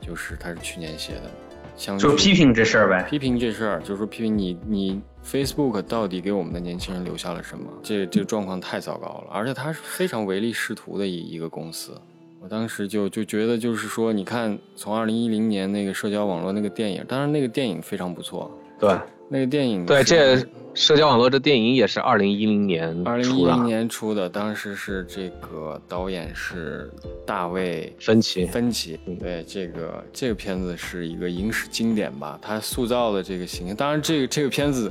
[0.00, 7.70] 就是他是去年写的，就批评这事儿呗，批评这事儿，就是说批评你你 Facebook 到底给我们的年轻人留下了什么？
[7.82, 12.00] 这这个状况太糟糕了，而且他是非常唯利是图的一一个公司。
[12.48, 18.50] 我当时就就觉得，就是说，你看，从二零一零年那个社交网络那个电影，当然那个电影非常不错。
[18.80, 19.84] 对，那个电影。
[19.84, 26.90] 对，这社交网络这电影也是二零一零年二零一零年出的，当时是这个导演是
[27.26, 28.46] 大卫芬奇。
[28.46, 32.38] 芬奇，对，这个这个片子是一个影史经典吧？
[32.40, 34.90] 他塑造的这个形象，当然这个这个片子，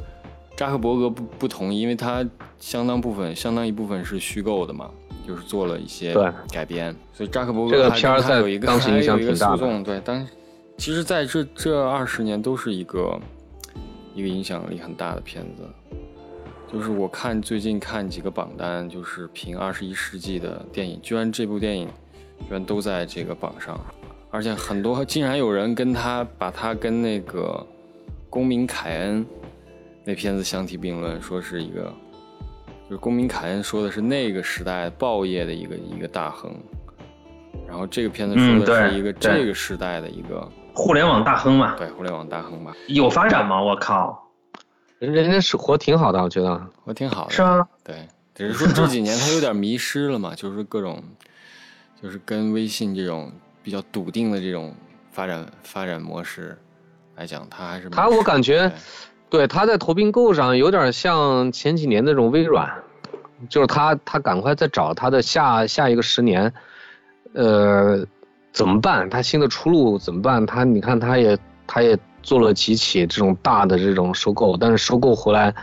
[0.56, 2.24] 扎克伯格不不同意，因为他
[2.60, 4.92] 相当部分相当一部分是虚构的嘛。
[5.28, 6.16] 就是做了一些
[6.50, 9.84] 改编，所以扎克伯格这个片儿在有一个当时影响挺大的。
[9.84, 10.26] 对，当
[10.78, 13.20] 其实在这这二十年都是一个
[14.16, 15.68] 一个影响力很大的片子。
[16.72, 21.88] 就是我看最近看几个榜单，就是评二十一世纪的电影，居然这部电影
[22.40, 23.80] 居然都在这个榜上，
[24.32, 27.66] 而且很多竟然有人跟他把他跟那个
[28.30, 29.26] 《公民凯恩》
[30.06, 31.94] 那片子相提并论，说是一个。
[32.90, 36.50] 就是公民凯恩说的是那个时代报业的一个一个大亨，
[37.68, 41.76] 然后这个片子说的是一个这个时代的一个互联网大亨嘛？
[41.76, 42.74] 对，互联网大亨嘛？
[42.88, 43.62] 有发展吗？
[43.62, 44.32] 我靠，
[45.00, 47.32] 人人家是活挺好的，我觉得活挺好的。
[47.32, 47.68] 是吗？
[47.84, 51.04] 对，只是说这几年他有点迷失了嘛，就是各种，
[52.02, 53.30] 就是跟微信这种
[53.62, 54.74] 比较笃定的这种
[55.12, 56.58] 发展发展模式
[57.18, 58.72] 来讲，他还是他我感觉。
[59.30, 62.72] 对，他在投并购上有点像前几年那种微软，
[63.50, 66.54] 就是他他赶快再找他的下下一个十年，
[67.34, 68.06] 呃，
[68.54, 69.10] 怎么办？
[69.10, 70.46] 他新的出路怎么办？
[70.46, 71.38] 他你看他也
[71.68, 75.54] 他也做了几起这种大的这种收购，但是收购回来，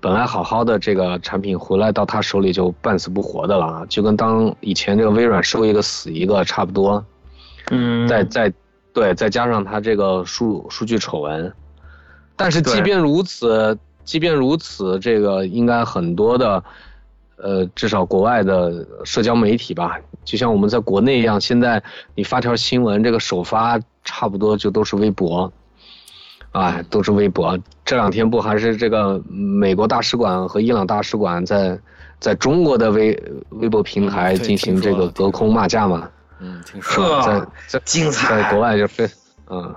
[0.00, 7.04] 本来好好的这个产品回来到他手里就半死不活的了，就跟当以前这个微软收一个死一个差不多。
[7.70, 8.08] 嗯。
[8.08, 8.52] 再再
[8.92, 11.52] 对，再加上他这个数数据丑闻。
[12.36, 16.64] 但是即便如此，即便如此，这个应该很多的，
[17.36, 21.82] 呃，至少国外的社交媒体吧，就像我们在国内一样，现在
[22.14, 25.52] 你发条新闻，这个首发差不多就都是微博，
[26.50, 27.58] 啊，都是微博。
[27.84, 31.78] 这两天不还是这个美国大使馆和伊朗大使馆在
[32.18, 36.08] 在中国的微微博平台进行这个隔空骂架嘛？
[36.40, 39.08] 嗯，听说在在精彩，在国外就非
[39.48, 39.72] 嗯。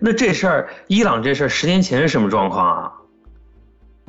[0.00, 2.92] 那这事儿，伊朗这事儿十年前是什么状况啊？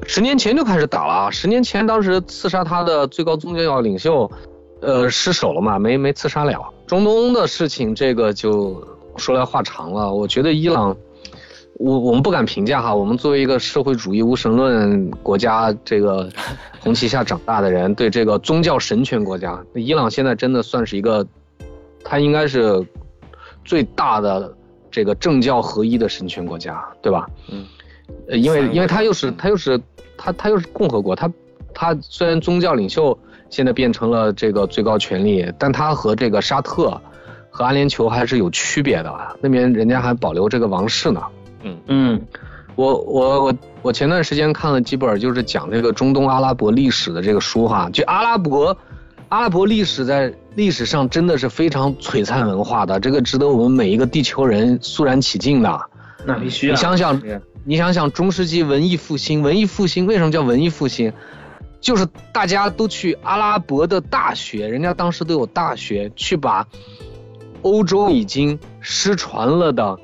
[0.06, 1.32] 十年前就开始打了。
[1.32, 4.32] 十年前当时刺杀他的最高宗教领袖，
[4.82, 6.58] 呃，失手了嘛，没没刺杀了。
[6.88, 8.82] 中东的事情，这个就
[9.18, 10.14] 说来话长了。
[10.14, 10.96] 我觉得伊朗，
[11.74, 12.96] 我我们不敢评价哈。
[12.96, 16.30] 我们作为一个社会主义无神论国家，这个
[16.80, 21.28] 红旗下长大的人，对这个宗教神权国家，伊朗现在真的算是一个，
[22.06, 22.88] 它应该是
[23.66, 24.56] 最大的。
[24.92, 27.28] 这个政教合一的神权国家，对吧？
[27.52, 27.66] 嗯，
[28.30, 29.80] 呃，因为因为他又是他又是
[30.18, 31.32] 他他又是共和国，他
[31.74, 33.18] 他虽然宗教领袖
[33.50, 37.00] 现在变成了这个最高权力，但他和这个沙特
[37.50, 41.22] 和阿联酋还是有区别的，那边人家还保留这个王室呢。
[41.64, 42.22] 嗯嗯，
[42.76, 48.76] 我我我我前段时间看了几本就是讲这个中东阿拉伯历史的这个书哈，就阿拉伯。
[49.30, 55.82] 阿拉伯历史在历史上真的是非常璀璨文化的，这个值得我们每一个地球人肃然起敬的。
[56.26, 56.72] 那必须啊！
[56.72, 57.22] 你想想，
[57.64, 61.14] 你想想中世纪文艺复兴，文艺复兴为什么叫文艺复兴？
[61.80, 66.68] 就是大家都去阿拉伯的大学，人家当时都有大学，去把
[67.62, 69.98] 欧洲已经失传了的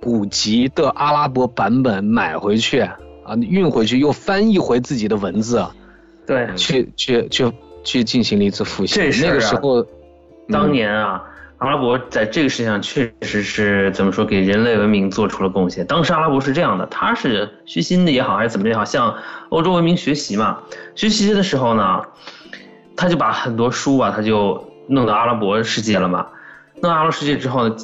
[0.00, 5.66] 古籍的阿拉伯版本买回去啊，运回去又翻译回自己的文字，
[6.26, 7.52] 对，去去去
[7.84, 8.96] 去进行了一次复兴。
[8.96, 9.84] 这啊那个时候，
[10.50, 11.22] 当年啊，
[11.58, 15.86] 阿拉伯在这个世界上确实是怎么说，给人类文明做出了贡献。
[15.86, 19.14] 当时阿拉伯是这样的，他是虚心的也好，还是怎么也好，向
[19.50, 20.58] 欧洲文明学习嘛。
[20.94, 22.02] 学习的时候呢，
[22.96, 26.26] 他就把很多书啊，他就弄到阿拉伯世界了嘛。
[26.76, 27.76] 弄到阿拉伯世界之后呢，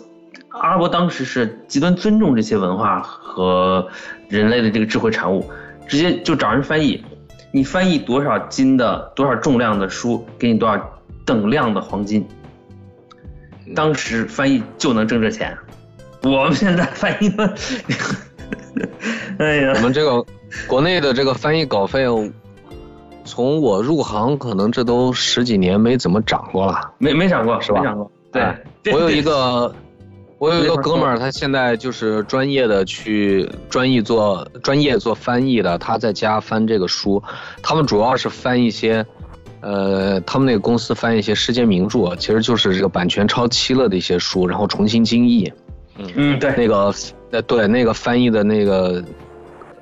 [0.48, 3.86] 阿拉伯当时是极端尊重这些文化和
[4.28, 5.50] 人类的这个智慧产物，
[5.86, 7.04] 直接就找人翻译。
[7.50, 10.80] 你翻译多少斤的多少重量的书，给你多少
[11.24, 12.26] 等量的黄金。
[13.74, 15.56] 当时翻译就能挣这钱，
[16.22, 17.54] 我们现在翻译的，
[19.38, 19.72] 哎呀。
[19.76, 20.24] 我，们这个
[20.66, 22.04] 国内的这个翻译稿费，
[23.24, 26.92] 从我入行可能这都十几年没怎么涨过了。
[26.98, 27.80] 没没涨过是吧？
[27.80, 29.74] 没涨过，对哎，我有一个，
[30.38, 37.22] 我有一个哥们儿，他现在就是专业的去专业做专业做翻译的，他在家翻这个书，
[37.62, 39.06] 他们主要是翻一些，
[39.64, 45.50] 呃，他们那个公司翻译一些世界名著，其实就是这个版权超期了的一些书，然后重新精译，
[45.96, 46.94] 嗯对，那个，
[47.30, 49.02] 呃，对，那个翻译的那个，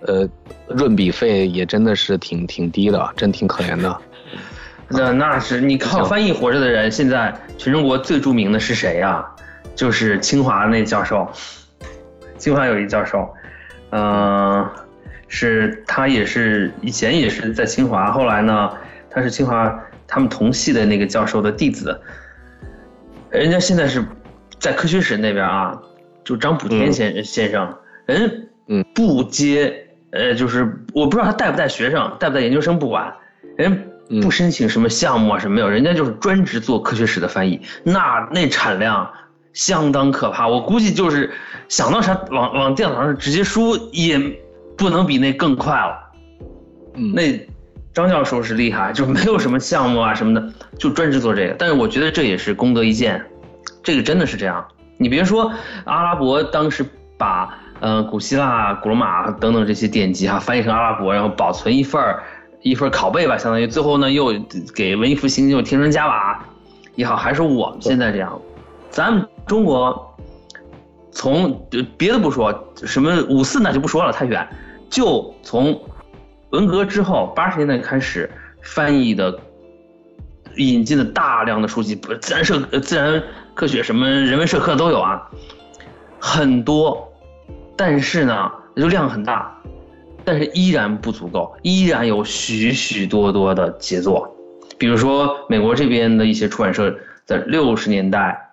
[0.06, 0.28] 呃，
[0.68, 3.98] 润笔费也真的是挺挺低的，真挺可怜的。
[4.86, 9.26] 那那是你靠翻译活着的人，现在全中国最著名的是谁呀、
[9.74, 11.28] 就是清华那教授，
[12.38, 13.28] 清华有一教授，
[13.90, 14.64] 嗯、
[15.26, 18.70] 是他也是以前也是在清华，后来呢，
[19.12, 22.00] 他是清华他们同系的那个教授的弟子，
[23.30, 24.04] 人家现在是
[24.58, 25.78] 在科学史那边啊，
[26.24, 30.60] 就张补天先、先生，人嗯不接，呃，就是
[30.94, 33.12] 我不知道他带不带学生，带不带研究生不管，
[33.56, 33.90] 人
[34.22, 39.10] 不申请什么项目啊什么没有，人家就是专职做科学史的翻译，那那产量
[39.52, 41.30] 相当可怕，我估计就是
[41.68, 44.18] 想到啥往往电脑上直接输也
[44.76, 45.98] 不能比那更快了。
[46.94, 47.22] 嗯，那
[47.94, 51.54] 张教授是厉害，就没有什么项目啊什么的，就专职做这个。
[51.58, 53.24] 但是我觉得这也是功德一件，
[53.82, 54.66] 这个真的是这样。
[54.96, 55.52] 你别说
[55.84, 56.84] 阿拉伯当时
[57.18, 62.22] 把呃古希腊、古罗马等等这些典籍哈、翻译成阿拉伯，然后保存一份儿
[62.62, 64.32] 一份儿拷贝吧，相当于最后呢又
[64.74, 66.42] 给文艺复兴又添砖加瓦
[66.94, 68.40] 也好，还是我们现在这样，
[68.90, 70.16] 咱们中国
[71.10, 71.66] 从
[71.98, 74.48] 别的不说，什么五四那就不说了，太远，
[74.88, 75.78] 就从
[76.52, 78.30] 文革之后八十年代开始
[78.62, 79.38] 翻译的。
[80.58, 83.22] 引进的大量的书籍，自然社、自然
[83.54, 85.30] 科学、什么人文社科都有啊，
[86.20, 87.10] 很多，
[87.74, 89.50] 但是呢，就量很大，
[90.26, 94.30] 但是依然不足够，依然有许许多多的杰作，
[94.76, 98.50] 比如说美国这边的一些出版社在六十年代，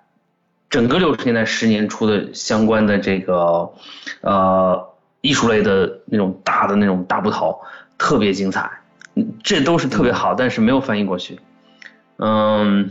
[0.69, 3.69] 整个六十年代十年出的相关的这个
[4.21, 4.87] 呃
[5.19, 7.59] 艺术类的那种大的那种大部头，
[7.99, 8.67] 特别精彩，
[9.13, 11.39] 嗯这都是特别好，但是没有翻译过去。
[12.17, 12.89] 嗯，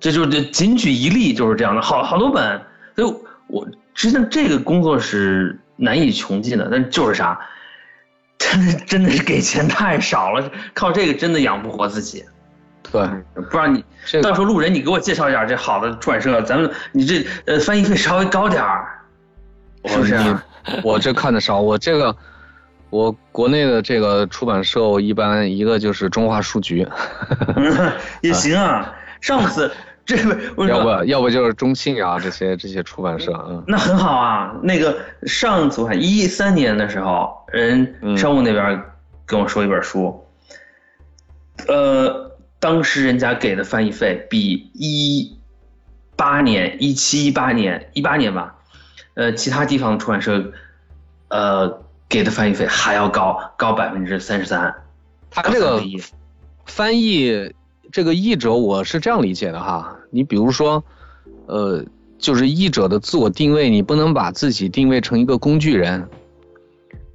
[0.00, 2.62] 这就是仅举一例就是这样的，好好多本，
[2.96, 3.14] 所以
[3.48, 7.38] 我实际上这个工作是难以穷尽的，但就是啥，
[8.38, 12.24] 真的真的是给钱太少了， 靠这个真的养不活自己。
[12.92, 13.08] 对，
[13.50, 19.00] 不然你这个到时候路人你给我介绍一下这好的出版社，咱们你这呃翻译费稍微高点儿，
[19.86, 20.44] 是不是啊？
[20.82, 22.16] 我这看的少，我这个
[22.94, 26.86] 我国内的这个出版社，我一般一个就是中华书局，
[28.22, 28.94] 也行啊。
[29.20, 29.68] 上次
[30.06, 33.64] 这个要不要不就是中信啊这些这些出版社，嗯。
[33.66, 34.54] 那很好啊。
[34.62, 38.80] 那个上次我看一三年的时候，人嗯商务那边
[39.26, 40.24] 跟我说一本书，
[41.66, 42.30] 呃，
[42.60, 45.36] 当时人家给的翻译费比一
[46.14, 48.54] 八年、一七、一八年、一八年吧，
[49.14, 50.52] 呃，其他地方的出版社，
[51.26, 51.82] 呃，
[52.14, 54.72] 给的翻译费还要高，高百分之三十三。
[55.32, 55.82] 他这个
[56.64, 57.52] 翻译
[57.90, 59.96] 这个译者，我是这样理解的哈。
[60.10, 60.84] 你比如说，
[61.46, 61.84] 呃，
[62.16, 66.08] 就是译者的自我定位，你不能把自己定位成一个工具人。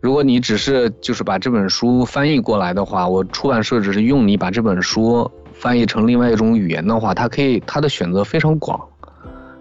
[0.02, 8.78] 如果你只是就是把这本书翻译过来的话，我出版社只是用你把这本书翻译成另外一种语言的话，它可以它的选择非常广，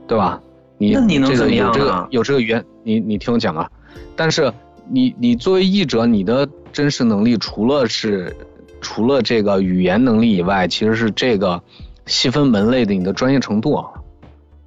[0.09, 0.41] 对吧？
[0.79, 3.71] 你那你能这个怎么样有这个啊有这个原你你听我讲啊，
[4.17, 4.53] 但是
[4.91, 8.35] 你你作为译者，你的真实能力除了是
[8.81, 11.63] 除了这个语言能力以外，其实是这个
[12.07, 13.85] 细分门类的你的专业程度。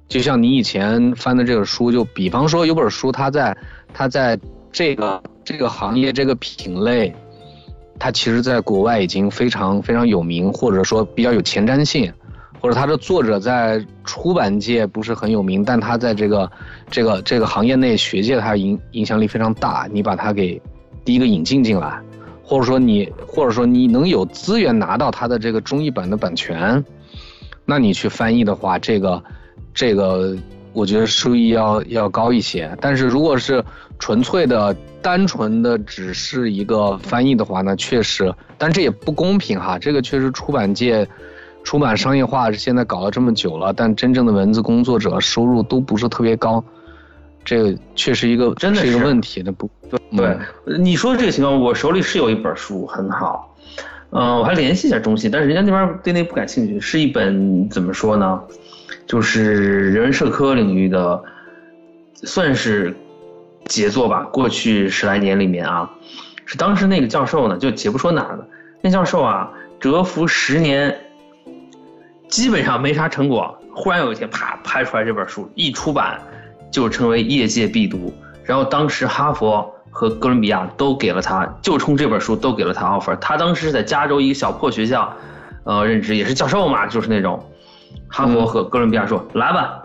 [0.08, 3.56] 就像你以前翻的这个书，就比方说有本书，它在
[3.94, 4.38] 它在
[4.70, 7.14] 这个这个行业这个品类，
[7.98, 12.12] 它其实在国外已经非常非常有名，或者说比较有前瞻性，
[12.62, 16.48] 或者它的作者在出版界不是很有名，但他在这个
[16.88, 20.62] 这个这个行业内学界他影影响力非常大，你把它给
[21.04, 22.00] 第一个引进进来，
[22.44, 26.84] 或者说你或者说你能有资源拿到它的这个中译本的版权，
[27.64, 29.20] 那你去翻译的话，这个
[29.74, 30.36] 这个
[30.72, 32.70] 我觉得收益要要高一些。
[32.80, 33.64] 但是如果是
[33.98, 39.80] 纯粹的、单纯的只是一个翻译的话，那确实，但这也不公平哈。
[39.80, 41.04] 这个确实出版界
[41.64, 46.62] 出版商业化现在搞了这么久了，但真正的文字工作者收入都不是特别高，
[47.44, 49.42] 这个确实一个真的是一个问题。
[49.44, 49.70] 那不
[50.16, 50.36] 对，
[50.78, 53.54] 你说的这个情况，我手里是有一本书很好，
[54.10, 58.42] 嗯、我还联系一下中信，但是人家那边对那不感兴趣，是一本怎么说呢，
[59.06, 61.22] 就是人文社科领域的，
[62.14, 62.94] 算是
[63.66, 64.22] 杰作吧。
[64.32, 65.90] 过去十来年里面啊，
[66.44, 68.46] 是当时那个教授呢，就且不说哪儿的，
[68.82, 69.50] 那教授啊，
[69.80, 70.94] 蛰伏十年，
[72.32, 76.18] 基本上没啥成果，忽然有一天啪拍出来这本书，一出版
[76.70, 78.10] 就成为业界必读。
[78.42, 83.14] 然后当时哈佛和哥伦比亚都给了他，就冲这本书都给了他 offer。
[83.16, 85.14] 他当时是在加州一个小破学校，
[85.64, 87.38] 呃，任职也是教授嘛，就是那种。
[88.08, 89.82] 哈佛和哥伦比亚说、来吧，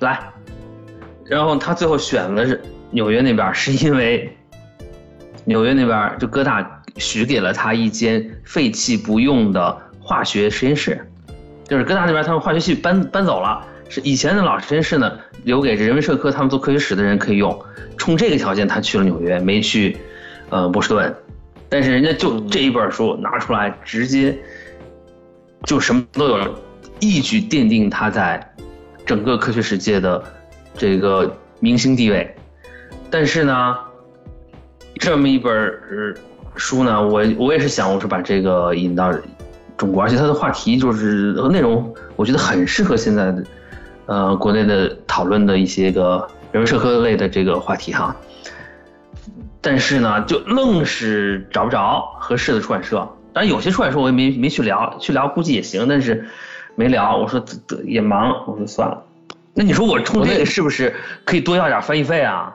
[0.00, 0.20] 来。
[1.24, 4.36] 然后他最后选的是纽约那边，是因为
[5.46, 11.10] 纽约那边就哥大许给了他一间废弃不用的化学实验室，
[11.68, 17.56] 就是哥大那边他们化学系搬搬走了，是以前的老实验室呢留给人文社科他们做科学史的人可以用。
[17.98, 19.96] 冲这个条件，他去了纽约，没去
[20.48, 21.14] 呃波士顿。
[21.68, 24.38] 但是人家就这一本书拿出来，直接
[25.64, 26.54] 就什么都有，
[27.00, 28.54] 一举奠定他在
[29.04, 30.24] 整个科学史界的
[30.74, 32.34] 这个明星地位。
[33.10, 33.76] 但是呢，
[34.94, 36.14] 这么一本呃
[36.56, 39.12] 书呢，我我也是想，我是把这个引到
[39.78, 43.44] 中国，而且它的话题就是和内容，我觉得很适合现在的
[44.06, 48.14] 呃国内的讨论的一些个人文社科类的这个话题哈。
[49.60, 52.96] 但是呢，就愣是找不着合适的出版社。
[53.32, 56.26] 当然，有些出版社我也没没去聊，去聊估计也行，但是
[56.74, 57.16] 没聊。
[57.16, 59.02] 我说得得也忙，我说算了。
[59.54, 62.54] 那你说我冲这个是不是可以多要点翻译费啊？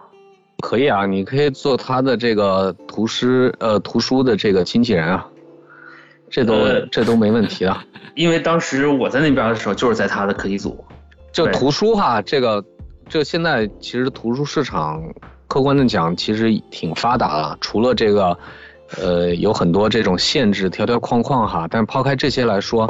[0.60, 5.28] 可以啊，你可以做他的这个图师呃图书的这个经纪人啊，
[6.34, 7.78] 这都、呃这都没问题的。
[8.16, 10.84] 因为当时我在那边的时候，就是在他的课题组。
[11.32, 12.64] 就图书哈，这个
[13.08, 15.04] 这现在其实图书市场，
[15.48, 17.56] 客观的讲，其实挺发达了。
[17.62, 18.36] 除了这个，
[19.00, 22.90] 呃，有很多这种限制条条框框哈，但抛开这些来说，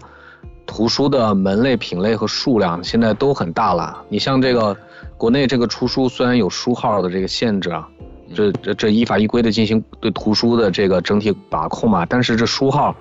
[0.66, 4.02] 图书的门类、品类和数量现在都很大了。
[4.08, 4.76] 你像这个
[5.18, 7.88] 国内这个出书，虽然有书号的这个限制啊，
[8.34, 12.96] 这这这依法依规的进行对图书的这个整体把控嘛，但是这书号。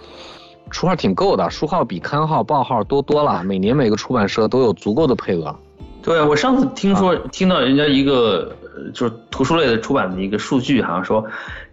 [0.70, 3.44] 书号挺够的，书号比刊号、报号多多了。
[3.44, 5.54] 每年每个出版社都有足够的配额。
[6.00, 8.56] 对，我上次听说、听到人家一个
[8.94, 11.22] 就是图书类的出版的一个数据，好像说，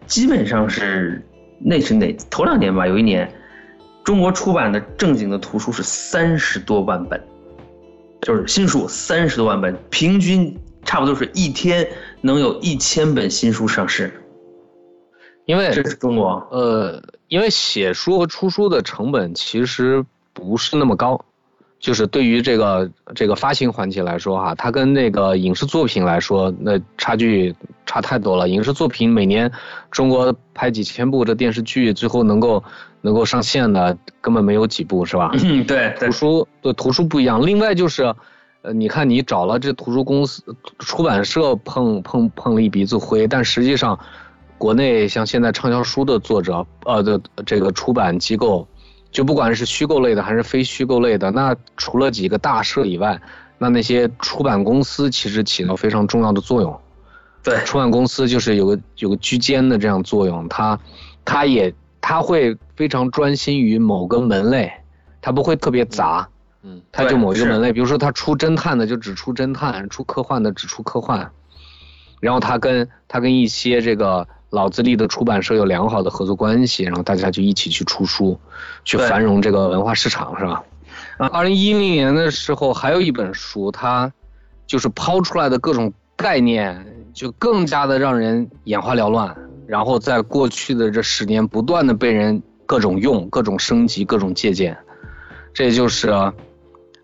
[0.05, 1.25] 基本上是
[1.59, 3.31] 那是哪头两年吧，有一年
[4.03, 7.23] 中国出版的正经的图书是三十多万本，
[8.21, 11.87] 就是新书三十多万本，平均差不多是一天
[12.21, 14.11] 能有一千本新书上市，
[15.45, 16.47] 因为这是中国。
[16.51, 20.03] 呃，因为写书和出书的成本其实
[20.33, 21.23] 不是那么高，
[21.79, 27.55] 就是对于这个这个发行环节来说哈，它跟那个影视作品来说，那差距
[27.85, 28.49] 差太多了。
[28.49, 29.51] 影视作品每年
[29.89, 32.63] 中国拍几千部的电视剧，最后能够
[33.01, 35.31] 能够上线的根本没有几部，是吧？
[35.33, 37.45] 嗯，对对图，书对图书不一样。
[37.45, 38.13] 另外就是，
[38.61, 40.43] 呃，你看你找了这图书公司、
[40.79, 43.97] 出版社碰碰碰了一鼻子灰，但实际上，
[44.57, 48.67] 国内像现在畅销书的作者，呃的这个出版机构，
[49.11, 53.21] 就不管是虚构类的还是非虚构类的，那除了几个大社以外，
[53.57, 56.77] 那那些出版公司其实起到非常重要的作用。
[57.41, 60.77] 对出版公司就是有个有个居间的这样作用，它
[61.23, 64.69] 它也它会非常专心于某个门类，
[65.21, 66.38] 它不会特别杂，嗯，
[66.91, 71.31] 它就某一个门类，比如说它出侦探的就只出侦探，出科幻的只出科幻，
[72.19, 78.39] 然后它跟它跟一些这个老资历的出版社有良好的合作关系，然后大家就一起去出书，
[78.83, 80.63] 去繁荣这个文化市场，是吧？
[81.17, 84.11] 啊二零一零年的时候，还有一本书，它
[84.67, 89.35] 就是抛出来的各种概念，就更加的让人眼花缭乱。
[89.65, 94.75] 然后在过去的这十年，不断的被人各种用、各种升级、各种借鉴。
[95.53, 96.09] 这就是，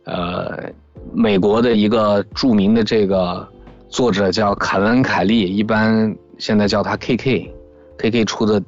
[0.06, 0.72] 呃，
[1.14, 3.48] 美国的一个著名的这个
[3.90, 7.52] 作者叫凯文·凯利，一般现在叫他 KK。
[7.98, 8.60] KK 出的《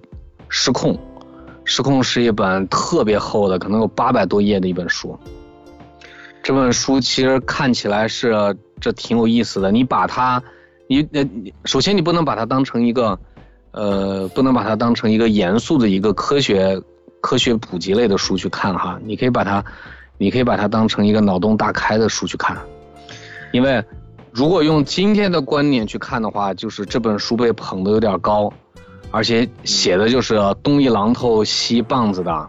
[0.50, 0.94] 失控》，
[1.66, 5.20] 《失控》是一本特别厚的，可能有八百多页的一本书。
[6.42, 10.42] 这本书其实看起来是这挺有意思的，你把它，
[10.88, 11.28] 你呃，
[11.66, 13.20] 首先你不能把它当成一个，
[13.72, 16.82] 呃，不能把它当成一个严肃的一个科学
[17.20, 19.62] 科学普及类的书去看哈，你可以把它，
[20.18, 22.57] 你可以把它当成一个脑洞大开的书去看，
[23.51, 23.84] 因为
[24.32, 28.51] 如果用今天的观念去看的话，就是这本书被捧得有点高，
[29.11, 32.47] 而且写的就是东一榔头西一棒子的。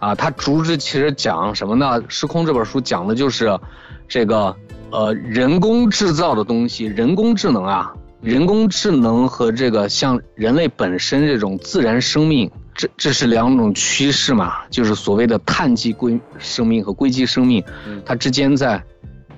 [0.00, 2.00] 啊，它主旨其实讲什么呢？
[2.08, 3.58] 《失控》这本书讲的就是
[4.06, 4.54] 这个
[4.90, 12.48] 呃人工制造的东西，人工智能啊，人工智能和这个像人类本身这种自然生命，
[12.78, 17.62] 这这是两种趋势嘛，就是所谓的碳基硅生命和硅基生命，
[18.06, 18.80] 它之间在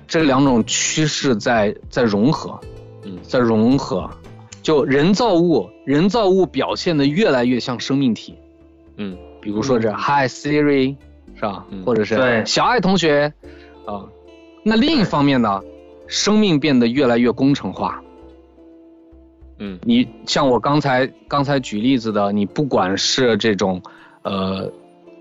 [0.07, 2.59] 这两种趋势在在融合，
[3.03, 4.07] 嗯，在融合，
[4.61, 8.35] 就人造物，人造物表现的越来越像生命体，
[8.97, 9.17] 嗯。
[9.41, 10.95] 比如说这 Hi Siri，
[11.33, 11.65] 是吧？
[11.71, 13.33] 嗯或者是对小爱同学，
[13.87, 14.05] 啊，
[14.63, 15.61] 那另一方面呢，
[16.05, 18.03] 生命变得越来越工程化。
[19.63, 23.79] 嗯你像我刚才刚才举例子的，你不管是这种，
[24.23, 24.71] 呃，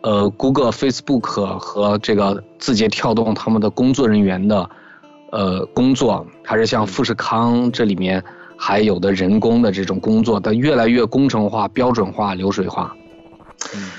[0.01, 4.71] 呃，Google、Facebook 和这个字节跳动他们的工作人员的，
[5.31, 8.25] 呃，工作，还是像富士康这里面
[8.57, 12.97] 还有的人工的这种工作，它越来越工程化、标准化、流水化。
[13.75, 13.91] 嗯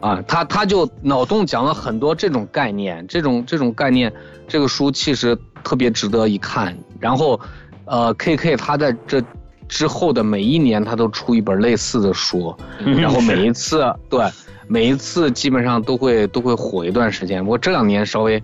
[0.00, 4.12] 啊，他他就脑洞讲了很多这种概念，这种这种概念，
[4.48, 6.76] 这个书其实特别值得一看。
[7.00, 7.38] 然后，
[7.84, 9.22] 呃，KK 他在这
[9.68, 14.24] 之后的每一年，他都出一本类似的书，嗯然后每一次对
[14.66, 17.42] 每一次基本上都会都会火一段时间。
[17.42, 18.42] 不过这两年稍微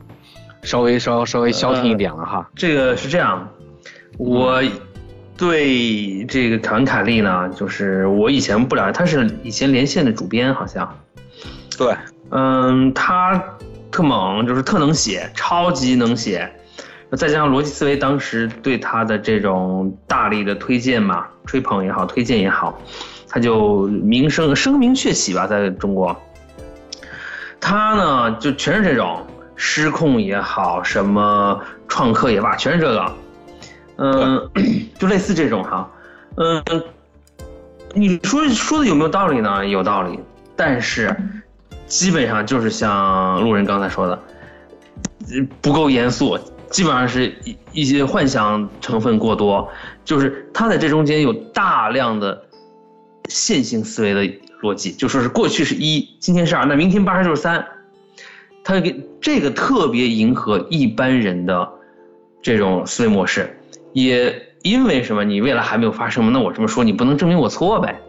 [0.63, 2.51] 稍微稍稍微消停一点了哈。
[2.55, 3.49] 这个是这样，
[4.19, 4.63] 我
[5.37, 10.99] 对这个凯文凯利呢，就是我以前不了解，他是以前连线的主编，好像，
[11.79, 11.97] 对，
[12.31, 13.43] 嗯，他
[13.91, 16.53] 特猛，就是特能写，超级能写，
[17.17, 22.81] 再加上逻辑思维当时对他的这种大力的推荐嘛，吹捧也好，推荐也好，
[23.29, 26.17] 他就名声声名鹊起吧，在中国。
[27.61, 33.13] 他呢，就全是这种失控也好，什么创客也罢，全是这个。
[33.97, 34.51] 嗯，
[34.99, 35.91] 就类似这种哈，
[36.37, 36.63] 嗯，
[37.93, 39.67] 你说说的有没有道理呢？
[39.67, 40.19] 有道理，
[40.57, 41.15] 但是
[41.87, 44.19] 基本上就是像路人刚才说的，
[45.29, 46.39] 呃不够严肃，
[46.71, 49.69] 基本上是一一些幻想成分过多，
[50.05, 52.45] 就是他在这中间有大量的
[53.29, 54.23] 线性思维的
[54.63, 57.67] 逻辑，就说是过去是一，今天是二，那明天八十就是三，
[58.63, 61.69] 他给这个特别迎合一般人的
[62.41, 63.59] 这种思维模式，
[63.93, 65.25] 也因为什么？
[65.25, 66.31] 你未来还没有发生嘛？
[66.33, 68.01] 那我这么说，你不能证明我错呗。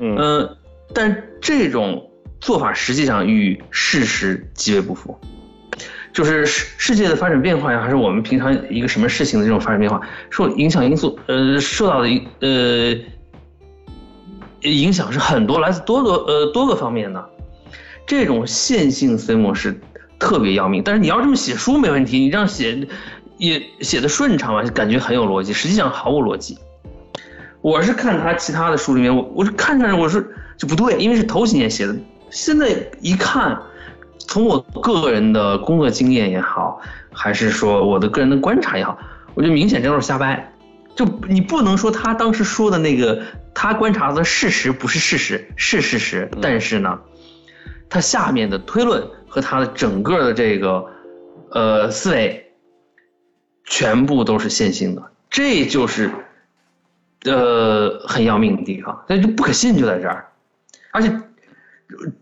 [0.00, 0.56] 嗯嗯，
[0.92, 2.10] 但这种
[2.40, 5.18] 做法实际上与事实极为不符。
[6.18, 10.00] 就是世世界的发展变化呀，还是我们平常一个什么事情的这种发展变化，
[10.30, 12.08] 受影响因素，呃，受到的
[12.40, 12.96] 呃
[14.62, 17.24] 影响是很多，来自多个呃多个方面的。
[18.04, 19.80] 这种线性思维模式
[20.18, 22.88] 特别要命，但是你要这么写书没问题，你这样写
[23.36, 26.58] 也写的顺畅嘛，感觉很有逻辑，实际上毫无逻辑。
[27.60, 31.94] 我是看他其他的书里面，我我是看上我是就不对，因为是头几年写的，
[32.28, 33.56] 现在一看，
[34.28, 36.80] 从我个人的工作经验也好，
[37.12, 38.96] 还是说我的个人的观察也好，
[39.34, 40.52] 我觉得明显这都是瞎掰。
[40.94, 43.22] 就你不能说他当时说的那个
[43.54, 47.00] 他观察的事实不是事实，是事实，但是呢，
[47.88, 50.86] 他下面的推论和他的整个的这个
[51.50, 52.50] 呃思维，
[53.64, 56.10] 全部都是线性的，这就是
[57.24, 60.26] 呃很要命的地方，那就不可信就在这儿，
[60.90, 61.16] 而且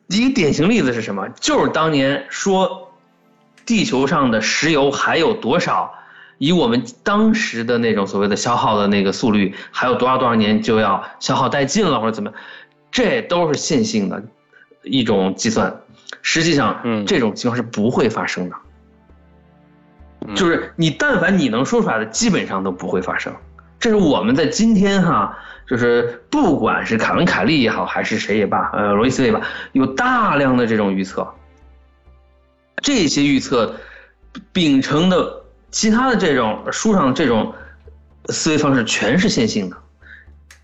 [0.09, 1.29] 一个典型例子是什么？
[1.41, 2.93] 就是当年说
[3.65, 5.93] 地球上的石油还有多少，
[6.39, 12.39] 以我们当时的那种所谓的消耗的那个速率，还有多少多少年就要消耗殆尽了，或者怎么样，
[12.91, 14.23] 这都是线性的
[14.83, 15.81] 一种计算。
[16.23, 18.57] 实际上，嗯这种情况是不会发生的。
[20.29, 23.35] 嗯就是你但凡你能说出来的，基本上都不会发生。
[23.79, 25.39] 这是我们在今天哈，
[25.69, 29.41] 就是不管是凯文凯利也好，还是谁也罢，呃，罗伊斯也罢，
[29.73, 31.27] 有大量的这种预测。
[32.83, 33.75] 这些预测
[34.53, 37.53] 秉承的其他的这种书上这种
[38.27, 39.77] 思维方式全是线性的，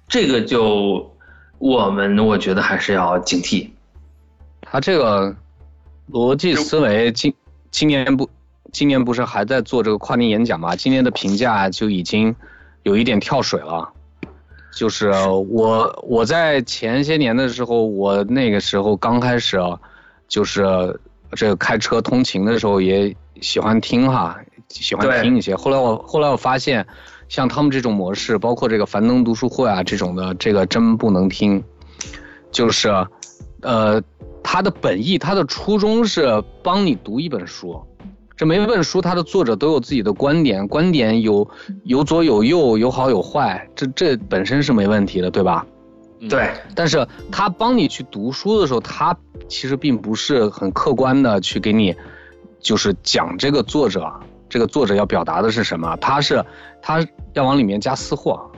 [0.06, 1.12] 这个就
[1.58, 3.70] 我们我觉得还是要警惕。
[4.60, 5.34] 他这个
[6.10, 7.34] 逻辑思维今
[7.70, 8.30] 今年不
[8.70, 10.76] 今年不是还在做这个跨年演讲吗？
[10.76, 12.36] 今年的评价就已经
[12.84, 13.92] 有一点跳水了。
[14.74, 19.78] 就是我我在前些年的时候，我那个时候刚开始啊，
[20.28, 20.98] 就是
[21.32, 25.54] 这个开车通勤的时候也喜欢听哈，喜欢听一些。
[25.54, 26.86] 后来我后来我发现，
[27.28, 31.62] 像他们这种模式，包括这个樊登读书会啊这种的，这个真不能听。
[32.50, 32.88] 就是，
[33.60, 34.02] 呃，
[34.42, 37.82] 他的本意，他的初衷是帮你读一本书。
[38.42, 41.48] 这每本书，它的作者都有自己的观点，观点有
[41.84, 45.64] 有左有右，有好有坏，这这本身是没问题的，对吧？
[46.28, 46.50] 对。
[46.74, 49.16] 但是他帮你去读书的时候，他
[49.46, 51.94] 其实并不是很客观的去给你，
[52.58, 54.12] 就是讲这个作者，
[54.48, 56.44] 这个作者要表达的是什么，他是
[56.82, 56.98] 他
[57.34, 58.50] 要往里面加私货。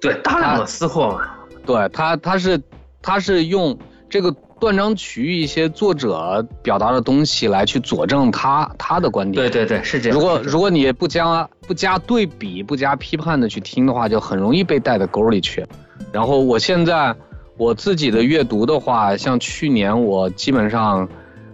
[0.00, 1.28] 对，大量的私货嘛。
[1.66, 2.58] 对他，他是
[3.02, 3.78] 他是用
[4.08, 4.34] 这个。
[4.58, 9.42] 断章取义一些作者表达的东西来去佐证他他的观点。
[9.44, 10.18] 对对对，是这样。
[10.18, 15.66] 如果如果你不加不加对比不加批判的去听的话，就很容易被带到沟里去。
[16.10, 17.14] 然后我现在
[17.58, 21.06] 我自己的阅读的话，像去年我基本上，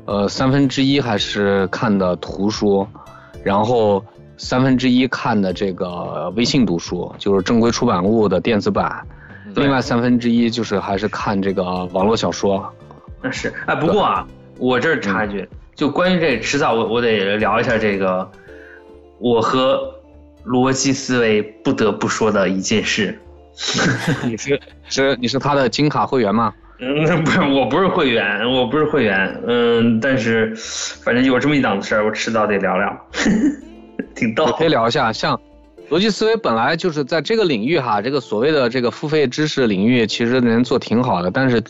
[0.04, 2.86] 呃三分之一还是看的图书，
[3.42, 4.04] 然后
[4.36, 9.04] 三分之一看的这个微信读书，就是正规出版物的电子版，
[9.56, 12.72] 另外三分之一就是还是看这个网络小说。
[13.22, 14.26] 那是哎，不过啊，
[14.58, 18.28] 我这儿插一句，就关于这迟早我我得聊一下这个，
[19.18, 19.80] 我和
[20.44, 23.16] 逻辑思维不得不说的一件事。
[24.26, 26.52] 你是是你是他的金卡会员吗？
[26.80, 29.40] 嗯，不是，我不是会员，我不是会员。
[29.46, 30.52] 嗯，但是
[31.04, 33.06] 反正有这么一档子事儿，我迟早得聊聊，
[34.16, 34.46] 挺逗。
[34.58, 35.40] 可以聊一下，像
[35.90, 41.62] 逻辑思维本来就是在这个领域哈，这个所谓的这个付费知识领域，其实能做挺好的，但是。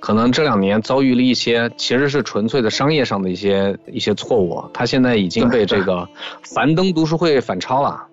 [0.00, 4.64] 可能这两年遭遇了一些，其实是纯粹的商业上的一些一些错误。
[4.72, 6.08] 他现在已经被这个
[6.42, 8.04] 樊登读书会反超了。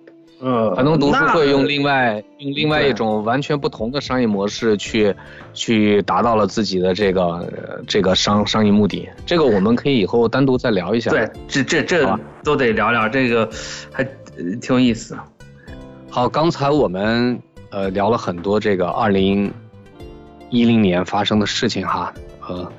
[0.41, 5.15] 嗯，樊登读书会用另外用另外一种完全不同的商业模式去
[5.53, 7.47] 去达到了自己的这个
[7.87, 9.07] 这个商商业目的。
[9.25, 11.11] 这个我们可以以后单独再聊一下。
[11.11, 13.49] 对，这这这都得聊聊，这个
[13.91, 14.03] 还
[14.59, 15.15] 挺有意思。
[16.09, 19.53] 好，刚才我们呃聊了很多这个二零。
[20.49, 22.13] 一零年发生的事情哈，
[22.47, 22.71] 呃，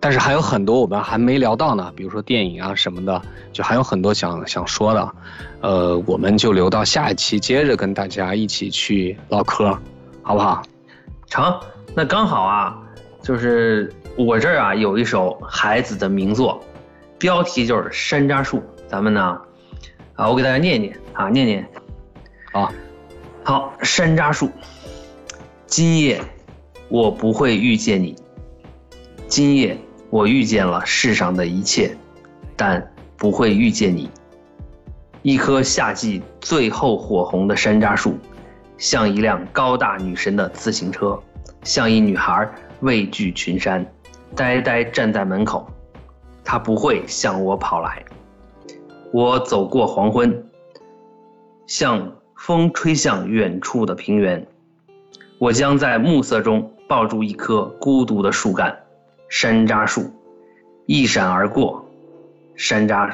[0.00, 3.20] 但是还有很多我们还没聊到呢，比如说电影啊什么的，
[3.52, 5.14] 就还有很多想想说的，
[5.60, 9.78] 呃，我们就留到下一期接着跟大家一起去唠嗑，
[10.22, 10.62] 好不好？
[11.26, 11.60] 成，
[11.94, 12.76] 那刚好啊，
[13.22, 16.62] 就是我这儿啊有一首孩子的名作，
[17.18, 18.58] 标题就是《山楂树》，
[18.88, 19.38] 咱们呢，
[20.14, 21.68] 啊，我给大家念念啊，念念，
[22.52, 22.72] 啊，
[23.44, 24.46] 好，《山楂树》，
[25.66, 26.20] 今夜。
[26.90, 28.16] 我不会遇见你。
[29.28, 29.78] 今夜
[30.10, 31.96] 我遇见了世上的一切，
[32.56, 34.10] 但不会遇见你。
[35.22, 38.18] 一棵夏季最后火红的山楂树，
[38.76, 41.16] 像一辆高大女神的自行车，
[41.62, 43.86] 像一女孩畏惧群山，
[44.34, 45.70] 呆呆站在门口。
[46.42, 48.04] 她不会向我跑来。
[49.12, 50.44] 我走过黄昏，
[51.68, 54.44] 像风吹向远处的平原。
[55.38, 56.72] 我将在暮色中。
[56.90, 58.76] 抱住一棵孤独的树干，
[59.28, 60.10] 山楂树，
[60.86, 61.88] 一闪而过。
[62.56, 63.12] 山楂，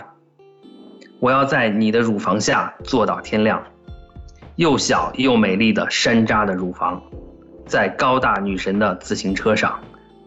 [1.21, 3.63] 我要在你的乳房下坐到天亮。
[4.55, 7.03] 又小又美丽的山楂的乳房，
[7.67, 9.79] 在高大女神的自行车上，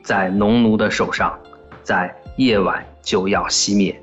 [0.04, 1.40] 在农奴的手上，
[1.82, 4.00] 在夜晚就要熄灭。